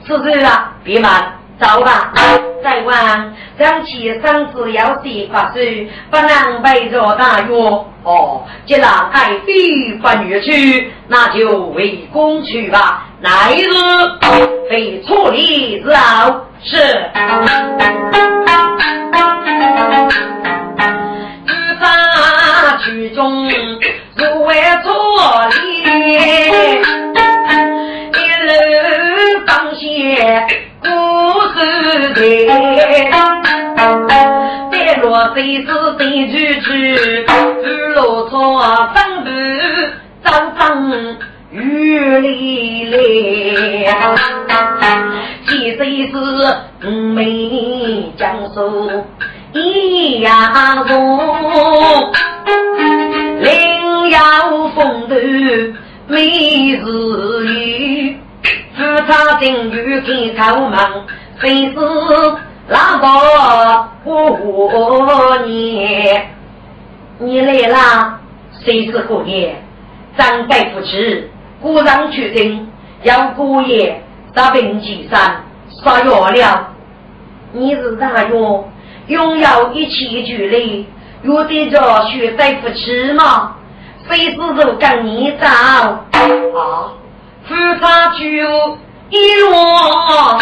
[0.07, 0.73] 是不是啊？
[0.83, 1.11] 别忙。
[1.61, 2.13] 走吧，
[2.63, 7.57] 再晚张起身子要洗发水，不能背着大约。
[8.05, 13.07] 哦，既然爱非不女去，那就为公去吧。
[13.21, 13.65] 来日
[14.69, 16.77] 非处理之后是。
[72.33, 72.69] 定
[73.03, 74.03] 要姑爷
[74.35, 75.45] 到病几山
[75.83, 76.69] 杀药了。
[77.53, 78.65] 你是大药，
[79.07, 80.87] 拥有一起距离，
[81.23, 83.57] 有得着学对不起吗？
[84.09, 86.93] 谁知道跟你走啊？
[87.45, 87.55] 夫
[88.17, 88.79] 妻就
[89.11, 89.53] 一落
[90.39, 90.41] 马，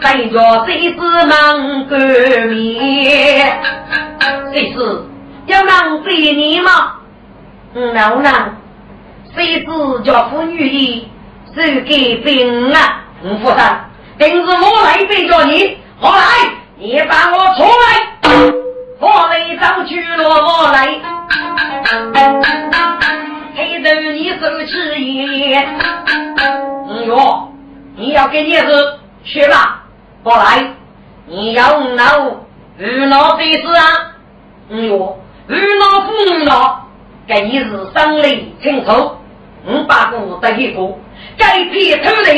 [0.00, 1.96] 对着谁子忙革
[2.46, 2.78] 命？
[4.52, 5.04] 谁是
[5.46, 6.94] 要浪费你吗？
[7.74, 8.56] 嗯，老难，
[9.34, 9.66] 谁知
[10.04, 11.08] 叫妇女的，
[11.54, 13.04] 手给病啊？
[13.22, 13.58] 嗯，夫人，
[14.18, 17.78] 定是我来背着你，我来，你把我出来，
[18.98, 21.00] 我来找去了，我来，
[23.54, 25.54] 陪着你走起一
[26.88, 27.52] 嗯哟，
[27.96, 29.84] 你要给你子去吧，
[30.24, 30.74] 我来，
[31.26, 32.40] 你要闹
[32.78, 34.12] 遇闹的事啊？
[34.70, 35.18] 嗯哟，
[35.48, 36.86] 遇闹不闹？
[37.28, 39.16] 该你是生理清楚，
[39.66, 40.98] 五把股得一个，
[41.36, 42.32] 该撇头的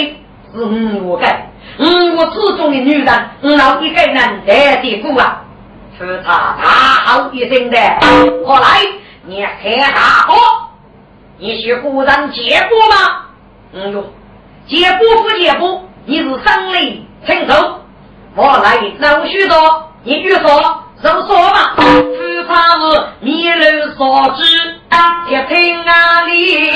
[0.55, 1.49] 是五我该，
[1.79, 5.43] 我之中的女人，五老一个人得的股啊，
[5.99, 6.69] 是他大
[7.07, 7.79] 吼一声的，
[8.45, 8.81] 后来
[9.25, 10.35] 你黑大哥，
[11.39, 13.27] 你是古人结果吗？
[13.73, 14.05] 嗯哟，
[14.69, 17.55] 结果不结果，你是生理清楚，
[18.35, 19.57] 我来老许多，
[20.03, 21.75] 你越说就说嘛，
[22.43, 24.43] 是他是迷人所知。
[25.29, 26.73] 一听啊里，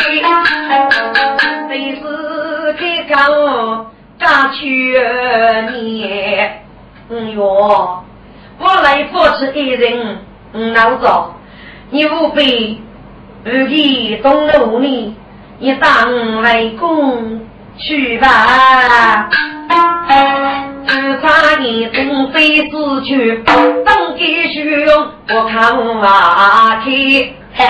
[1.69, 3.87] 谁是开口
[4.19, 4.97] 打去
[5.73, 6.09] 你？
[7.09, 8.05] 嗯哟，
[8.59, 10.19] 我来扶持一人，
[10.75, 11.35] 老早
[11.91, 12.81] 你无非
[13.45, 15.17] 不给东路你，
[15.59, 17.41] 你当来公
[17.77, 19.29] 去吧。
[20.87, 23.43] 只差一阵飞子去，
[23.85, 24.87] 当继续
[25.29, 27.65] 我看马蹄，嘿。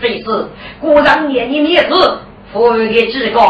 [0.00, 0.48] 谁是
[0.80, 2.18] 故人念你面子，
[2.52, 3.40] 赋予给几个？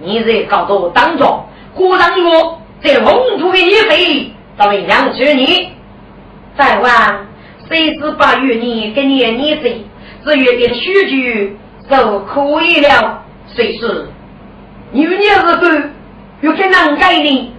[0.00, 1.44] 你在高度当中，
[1.74, 5.70] 故人我在红土的一飞，到为两娶你。
[6.56, 6.90] 再问
[7.68, 9.84] 谁是把与你跟念你谁？
[10.24, 11.56] 只愿点许句
[11.88, 13.22] 就可以了。
[13.54, 14.08] 谁是？
[14.90, 15.90] 你年日子
[16.40, 17.52] 又跟难改呢？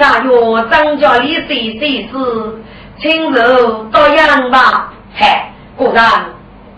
[0.00, 0.30] 大约
[0.70, 2.62] 张家里谁谁是？
[3.02, 4.90] 亲手多样吧？
[5.14, 6.04] 嗨，果然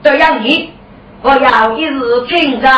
[0.03, 0.73] 多样你。
[1.23, 2.69] 我要一日请早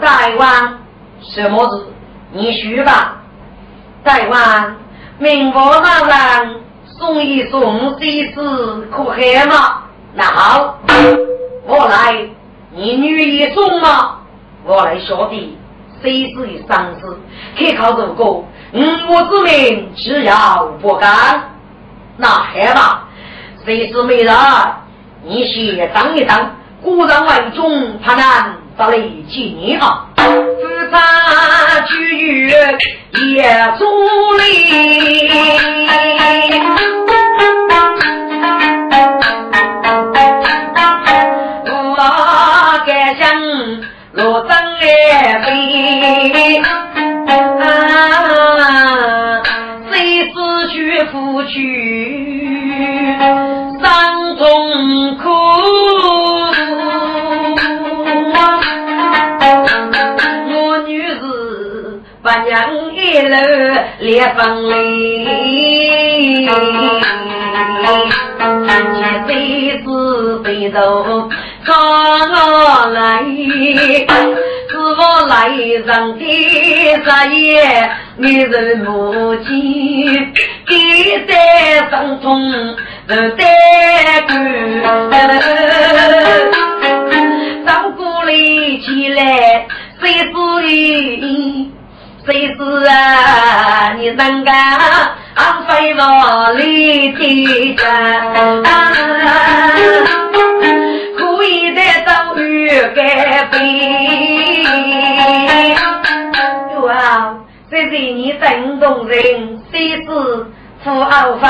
[0.00, 0.78] 大王，
[1.20, 1.86] 什么事？
[2.32, 3.16] 你说吧。
[4.02, 4.74] 大王，
[5.18, 6.00] 明国大
[6.40, 6.60] 人
[6.98, 8.34] 送一送西施
[8.90, 9.14] 可喝
[9.48, 9.84] 吗？
[10.14, 10.78] 那好，
[11.64, 12.28] 我来。
[12.74, 14.18] 你女一送吗？
[14.64, 15.58] 我来晓得。
[16.02, 17.06] 谁是的丧事？
[17.56, 21.54] 可靠如果五我之命，只要不干，
[22.16, 23.08] 那还吧。
[23.64, 24.34] 谁是美人？
[25.24, 26.56] 你先当一当。
[26.82, 30.08] 古人万中，他难到来见你啊！
[30.16, 33.88] 自杀居于夜中
[34.38, 35.28] 里，
[45.12, 46.62] 来飞，
[49.90, 50.32] 谁是
[50.70, 51.52] 去夫去
[53.82, 53.84] 山
[54.38, 54.42] 中
[55.18, 55.22] 苦。
[62.22, 62.50] 八娘
[62.94, 63.36] 一路
[63.98, 65.26] 烈风里，
[68.94, 68.96] 几
[69.26, 69.28] 岁
[69.84, 71.28] 子背头
[71.64, 71.74] 看
[72.30, 73.24] 我来，
[74.82, 77.04] 我来人的日
[77.34, 80.32] 夜，女人母亲
[80.66, 80.74] 给
[81.26, 81.32] 在
[81.90, 82.26] 生中
[83.06, 83.44] 不得
[84.26, 84.30] 干，
[87.64, 88.30] 照顾了
[88.84, 89.20] 起来，
[90.00, 91.70] 谁知你
[92.26, 94.54] 谁知啊，你能干
[95.34, 97.82] 安飞我里的家，
[101.16, 104.01] 可以在遭遇改变。
[107.72, 109.62] 哇，谁是你真动人？
[109.72, 110.04] 谁是
[110.84, 111.48] 富豪飞？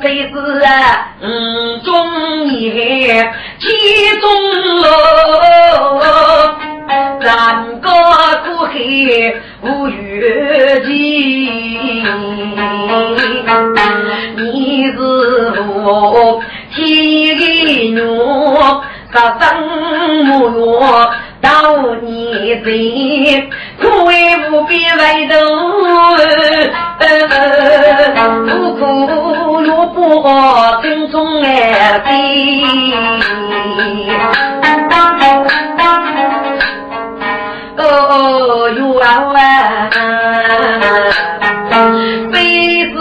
[0.00, 0.34] 谁是
[0.64, 1.08] 啊？
[1.20, 3.66] 嗯，中年其
[4.20, 4.30] 中
[4.80, 6.54] 乐。
[7.20, 7.90] 山高
[8.44, 10.92] 苦黑无月见，
[14.36, 14.98] 你是
[15.82, 16.40] 我
[16.74, 17.42] 天的
[17.92, 17.98] 娘，
[19.12, 19.42] 杀生
[20.26, 21.50] 母药到
[22.02, 22.54] 你
[24.54, 25.34] 不必回头，
[28.46, 31.98] 苦苦萝卜正中来
[37.78, 39.90] 哦哟啊！
[42.32, 42.92] 非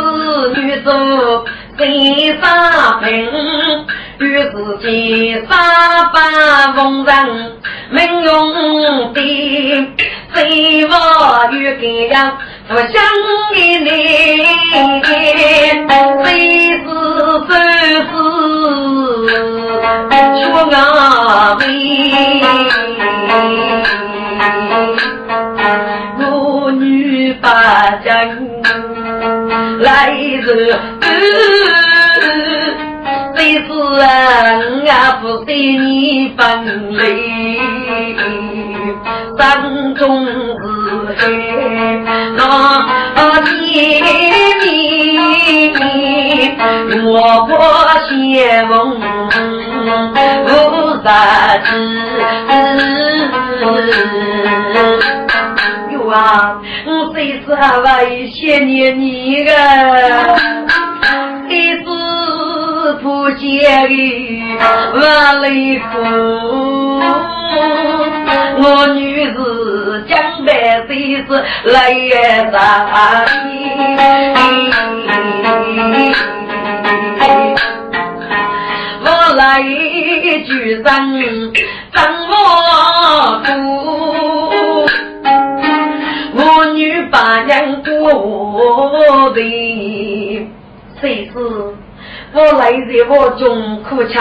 [0.56, 1.46] 是做
[1.78, 3.30] 三沙平，
[4.18, 5.56] 与自己三
[6.12, 6.20] 百
[6.76, 7.14] 风尘，
[7.92, 9.22] 命用的
[10.34, 10.94] 谁我
[11.52, 12.38] 与给呀？
[12.68, 12.86] 不想
[13.54, 13.88] 的你，
[14.74, 15.08] 谁是
[16.24, 16.28] 谁
[16.80, 16.88] 是
[20.44, 20.76] 说我
[21.60, 21.70] 命？
[26.20, 27.46] 我女把
[28.04, 28.10] 真
[29.80, 30.74] 来日，
[33.36, 33.68] 谁是
[33.98, 34.02] 人
[34.90, 35.20] 啊？
[35.22, 36.42] 不对你分
[36.98, 37.02] 离，
[39.38, 40.32] 山中是
[41.18, 41.22] 海，
[42.36, 42.42] 那
[43.42, 43.52] 你
[44.62, 44.66] 你
[47.06, 47.12] 我
[47.48, 47.52] 不
[48.08, 48.10] 相
[48.70, 48.72] 逢，
[50.46, 50.48] 无
[51.04, 51.08] 啥
[51.58, 51.68] 子。
[56.14, 56.16] 啊，
[56.86, 59.50] 我这次还为想念你个，
[61.50, 61.86] 一次
[63.02, 64.62] 不见的
[64.94, 65.02] 万
[65.42, 67.43] 里风。
[68.56, 70.52] 我女子江北
[70.88, 70.92] 谁
[71.28, 71.28] 是
[71.66, 71.76] 来
[72.52, 72.56] 杀
[73.46, 73.48] 你？
[79.06, 80.86] 我来一句真
[81.92, 81.98] 真
[82.30, 82.32] 我
[83.46, 83.50] 苦。
[86.36, 87.90] 我女把娘过
[89.32, 89.40] 的，
[91.02, 91.34] 谁是
[92.34, 94.18] 我来在我中苦吃，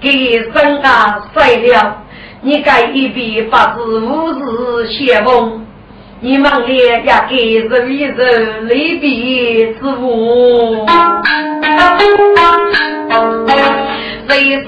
[0.00, 1.96] 给生啊晒了。
[2.44, 5.64] 你该一笔八字五字写梦，
[6.18, 7.36] 你忙里也给
[7.68, 10.84] 人一人离别之物。
[14.28, 14.66] 谁是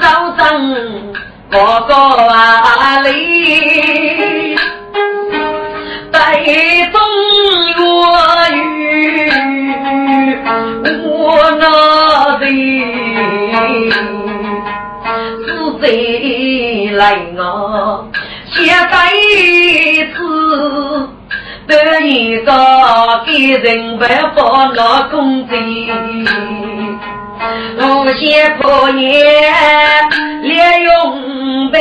[0.00, 0.74] 早上
[1.50, 4.56] 哥哥啊里？
[6.10, 6.18] 在
[6.92, 6.98] 中
[7.76, 7.82] 月
[8.56, 9.30] 雨，
[11.04, 11.06] 我
[11.58, 12.46] 那里
[15.44, 15.46] 是
[15.80, 15.82] 谁
[16.96, 18.08] 来我？
[18.50, 19.10] 写该
[20.14, 20.18] 字
[21.66, 22.52] 得一个
[23.26, 25.54] 给人白发那公子，
[27.78, 27.82] 无
[28.12, 29.52] 限破言，
[30.42, 31.80] 连用白。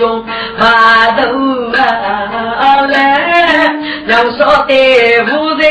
[0.00, 0.24] 中
[0.58, 1.20] 码头
[2.88, 3.70] 来，
[4.06, 4.72] 要说的
[5.26, 5.62] 无人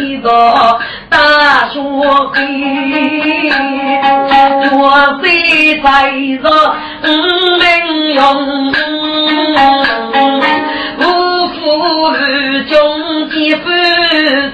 [0.00, 0.80] 一道
[1.10, 1.78] 大雪
[2.32, 2.40] 飞，
[4.70, 5.86] 若非在
[6.42, 6.48] 着
[7.04, 7.10] 英
[8.14, 8.22] 勇，
[10.98, 11.00] 无
[11.48, 11.60] 负
[12.14, 14.51] 日中几分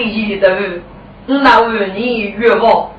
[0.00, 0.46] 三个亿头，
[1.26, 2.94] 那问你越好，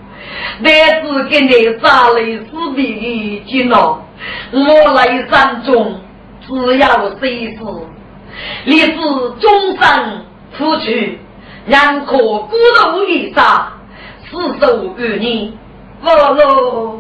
[0.64, 2.46] 但是给你扎雷死
[2.76, 4.04] 别的劲了。
[4.52, 6.00] 我来山中
[6.48, 7.64] 只要谁死，
[8.66, 11.18] 你是终身夫妻，
[11.66, 13.74] 两颗骨头一杀，
[14.30, 15.58] 死守于你。
[16.04, 17.00] 我喽，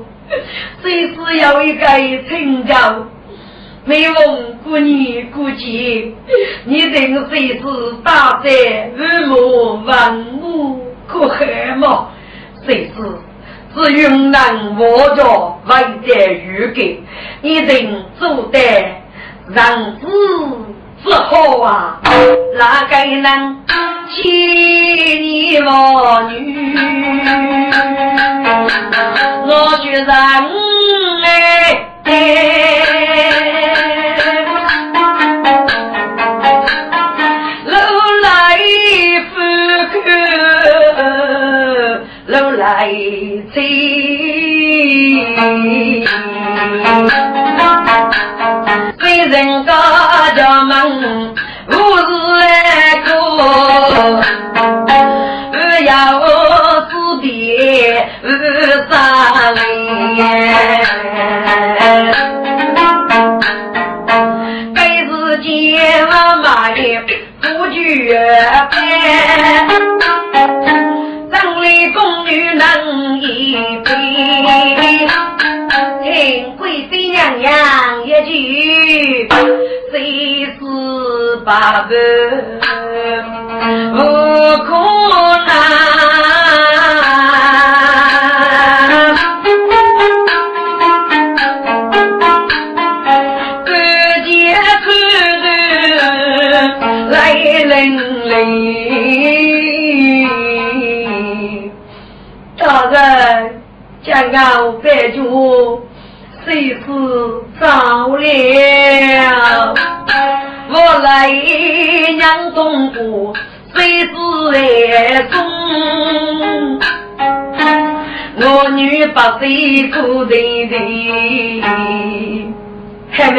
[0.82, 1.86] 谁是有一个
[2.28, 2.74] 成就？
[3.84, 6.16] 没问过你估计，
[6.66, 7.64] 你定谁是
[8.04, 8.52] 大灾
[8.96, 12.10] 日暮万物可害吗？
[12.64, 13.02] 谁是
[13.74, 15.24] 是云南我家
[15.66, 16.86] 外在预感，
[17.42, 18.60] 一定做得
[19.50, 20.08] 让子
[21.04, 22.00] 之好啊！
[22.60, 23.64] 哪个能
[24.12, 24.30] 欺
[25.20, 26.76] 你我女？
[29.48, 30.08] 我觉人
[31.24, 31.88] 哎。
[42.84, 44.01] 第七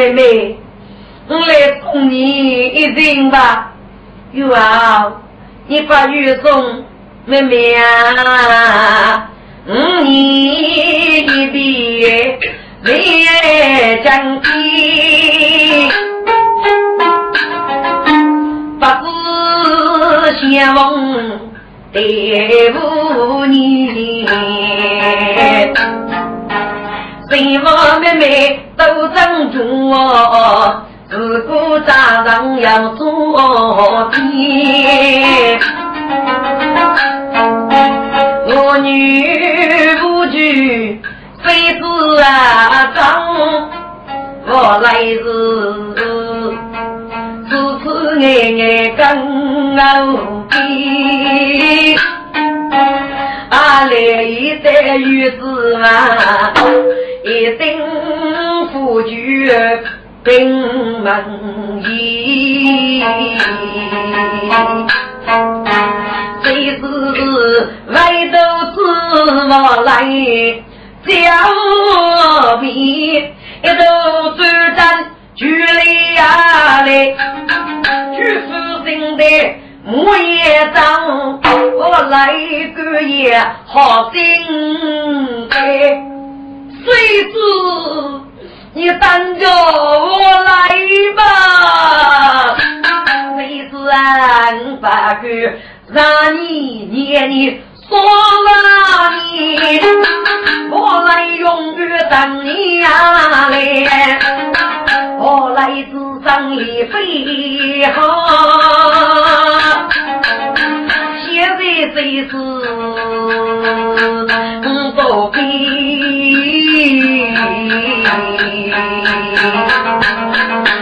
[0.03, 0.57] 妹妹，
[1.27, 3.71] 我来送你一程吧。
[4.33, 5.13] 玉儿，
[5.67, 6.83] 你把玉送
[7.25, 9.29] 妹妹啊，
[9.65, 12.39] 嗯，你一别。
[12.85, 13.01] 为
[14.03, 14.51] 将军，
[18.77, 21.39] 不知相逢
[21.93, 24.25] 对不你，
[27.29, 29.93] 谁我妹妹都珍重，
[31.09, 35.59] 自古家上要做天，
[38.47, 41.01] 我女不惧。
[41.43, 41.83] 妃子
[42.21, 43.69] 啊，张，
[44.47, 45.23] 我来是
[47.49, 49.83] 此次眼眼更傲
[50.51, 50.55] 气，
[53.49, 53.91] 啊来
[54.23, 56.53] 一代女子啊，
[57.25, 57.79] 一定
[58.71, 59.49] 富举
[60.25, 61.13] 兵门
[61.85, 63.01] 仪，
[66.43, 66.81] 谁是
[67.87, 68.35] 外头
[68.73, 68.77] 子
[69.49, 69.89] 我来？
[71.05, 71.11] 小
[72.61, 75.05] 米一头转战
[75.35, 77.15] 距离呀嘞，
[78.15, 78.51] 举夫
[78.85, 79.23] 人的
[79.85, 81.41] 木叶章，
[81.77, 82.33] 我来
[82.75, 84.19] 个也好心
[85.49, 85.55] 的，
[86.85, 86.91] 谁
[87.31, 87.35] 知
[88.73, 90.51] 你等着我来
[91.15, 92.55] 吧，
[93.37, 95.27] 谁知俺把个
[95.89, 97.61] 让你念你。
[97.87, 98.49] 说了
[99.11, 99.59] 你，
[100.71, 103.87] 我来永远等你呀嘞，
[105.19, 105.93] 我来自
[106.27, 107.99] 生里飞好，
[111.27, 111.61] 现在
[111.93, 112.31] 最是
[114.95, 115.39] 不悲，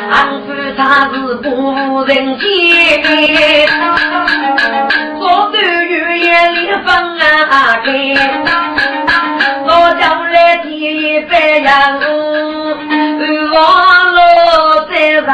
[0.10, 0.80] 俺夫他
[1.12, 1.48] 是不
[2.06, 2.44] 人见，
[5.20, 6.88] 我对月眼里分
[7.20, 7.22] 啊
[7.84, 7.88] 开，
[9.66, 9.70] 我
[10.00, 12.00] 将来第一百样，
[13.54, 13.60] 望
[14.14, 14.18] 落
[14.90, 14.92] 在
[15.26, 15.30] 上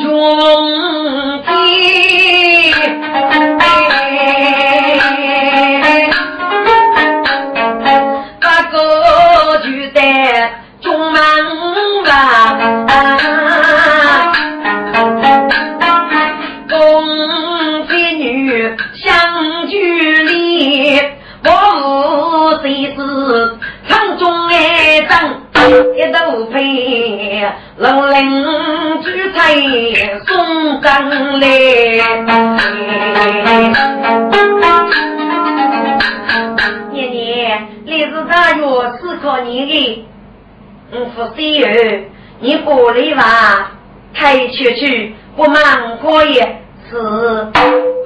[0.00, 0.83] 中。
[41.16, 42.04] 嗯，不是儿，
[42.40, 43.70] 你过来吧，
[44.14, 46.60] 太去去不忙过也
[46.90, 46.98] 是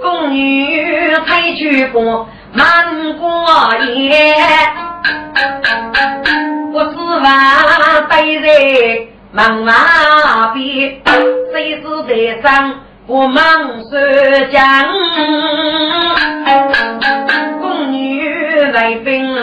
[0.03, 2.65] 宫女太去过忙
[3.19, 3.29] 过
[3.87, 4.35] 夜，
[6.73, 11.01] 我只话待在忙马边，
[11.53, 12.75] 谁是在上
[13.07, 13.43] 不忙
[13.91, 13.99] 说
[14.53, 14.87] 讲，
[17.61, 18.19] 宫女。
[18.73, 19.35] 来宾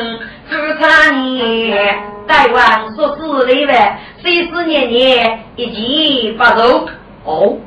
[0.49, 1.97] 朱三年，
[2.27, 6.87] 大王说是来外岁岁年年一起发愁
[7.23, 7.57] 哦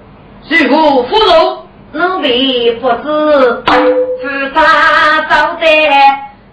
[0.48, 3.62] 水果腐肉能为不知
[4.20, 5.66] 自杀招灾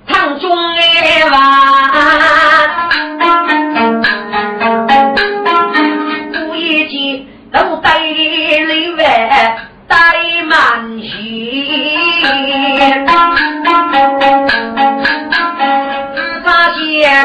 [0.07, 1.35] 苍穹来罢
[6.47, 9.95] 不一起都带来外带
[10.47, 11.05] 满血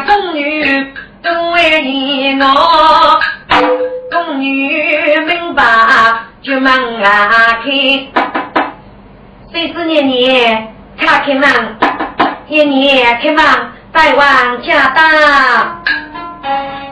[0.06, 0.92] 宫女
[1.22, 3.20] 都为你我，
[4.10, 5.62] 宫女明白
[6.42, 6.72] 就门
[7.02, 7.70] 啊开。
[9.52, 11.76] 谁知年年他开门，
[12.48, 13.44] 一年开门
[13.92, 15.82] 带往家当。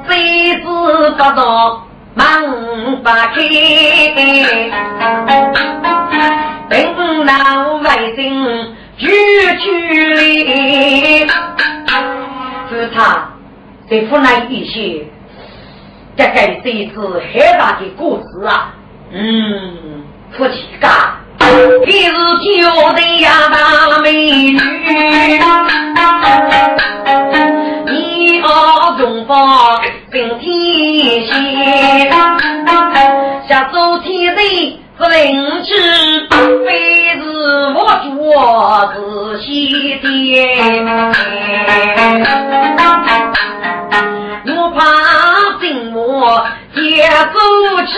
[0.09, 3.35] 谁知不到门不开，
[6.69, 7.33] 本老
[7.77, 7.87] 外
[8.17, 9.09] 姓举
[9.59, 11.27] 举里。
[12.69, 13.29] 是他
[13.91, 15.07] 在湖南一些。
[16.17, 16.33] 这个
[16.65, 17.23] 这一次很
[17.59, 18.75] 大的故事啊，
[19.13, 20.03] 嗯，
[20.37, 21.17] 夫妻家，
[21.87, 22.11] 一是
[22.43, 24.59] 九的呀大美女，
[27.87, 32.11] 你好中方并天仙，
[33.49, 35.71] 下周天地是灵芝，
[36.67, 37.21] 非是
[38.17, 38.27] 我
[38.97, 38.99] 做
[39.39, 40.05] 是西天，
[44.57, 44.81] 我怕。
[45.61, 46.81] 心我接
[47.33, 47.37] 不
[47.85, 47.93] 起，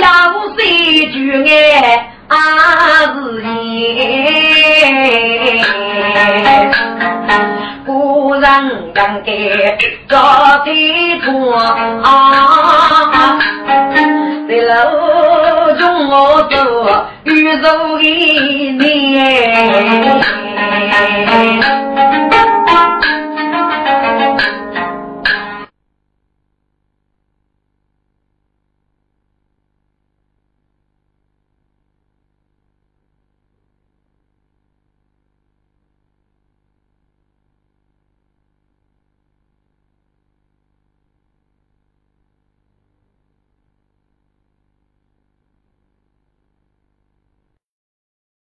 [0.00, 0.04] 要
[0.56, 0.60] 谁
[1.12, 1.14] 句
[1.48, 2.38] 爱阿
[3.12, 3.12] 是
[3.42, 3.98] 言，
[7.86, 8.42] 古人
[8.94, 9.30] 讲的
[10.08, 13.38] 高低错啊，
[14.48, 16.56] 在楼中我走，
[17.24, 18.90] 宇宙一年。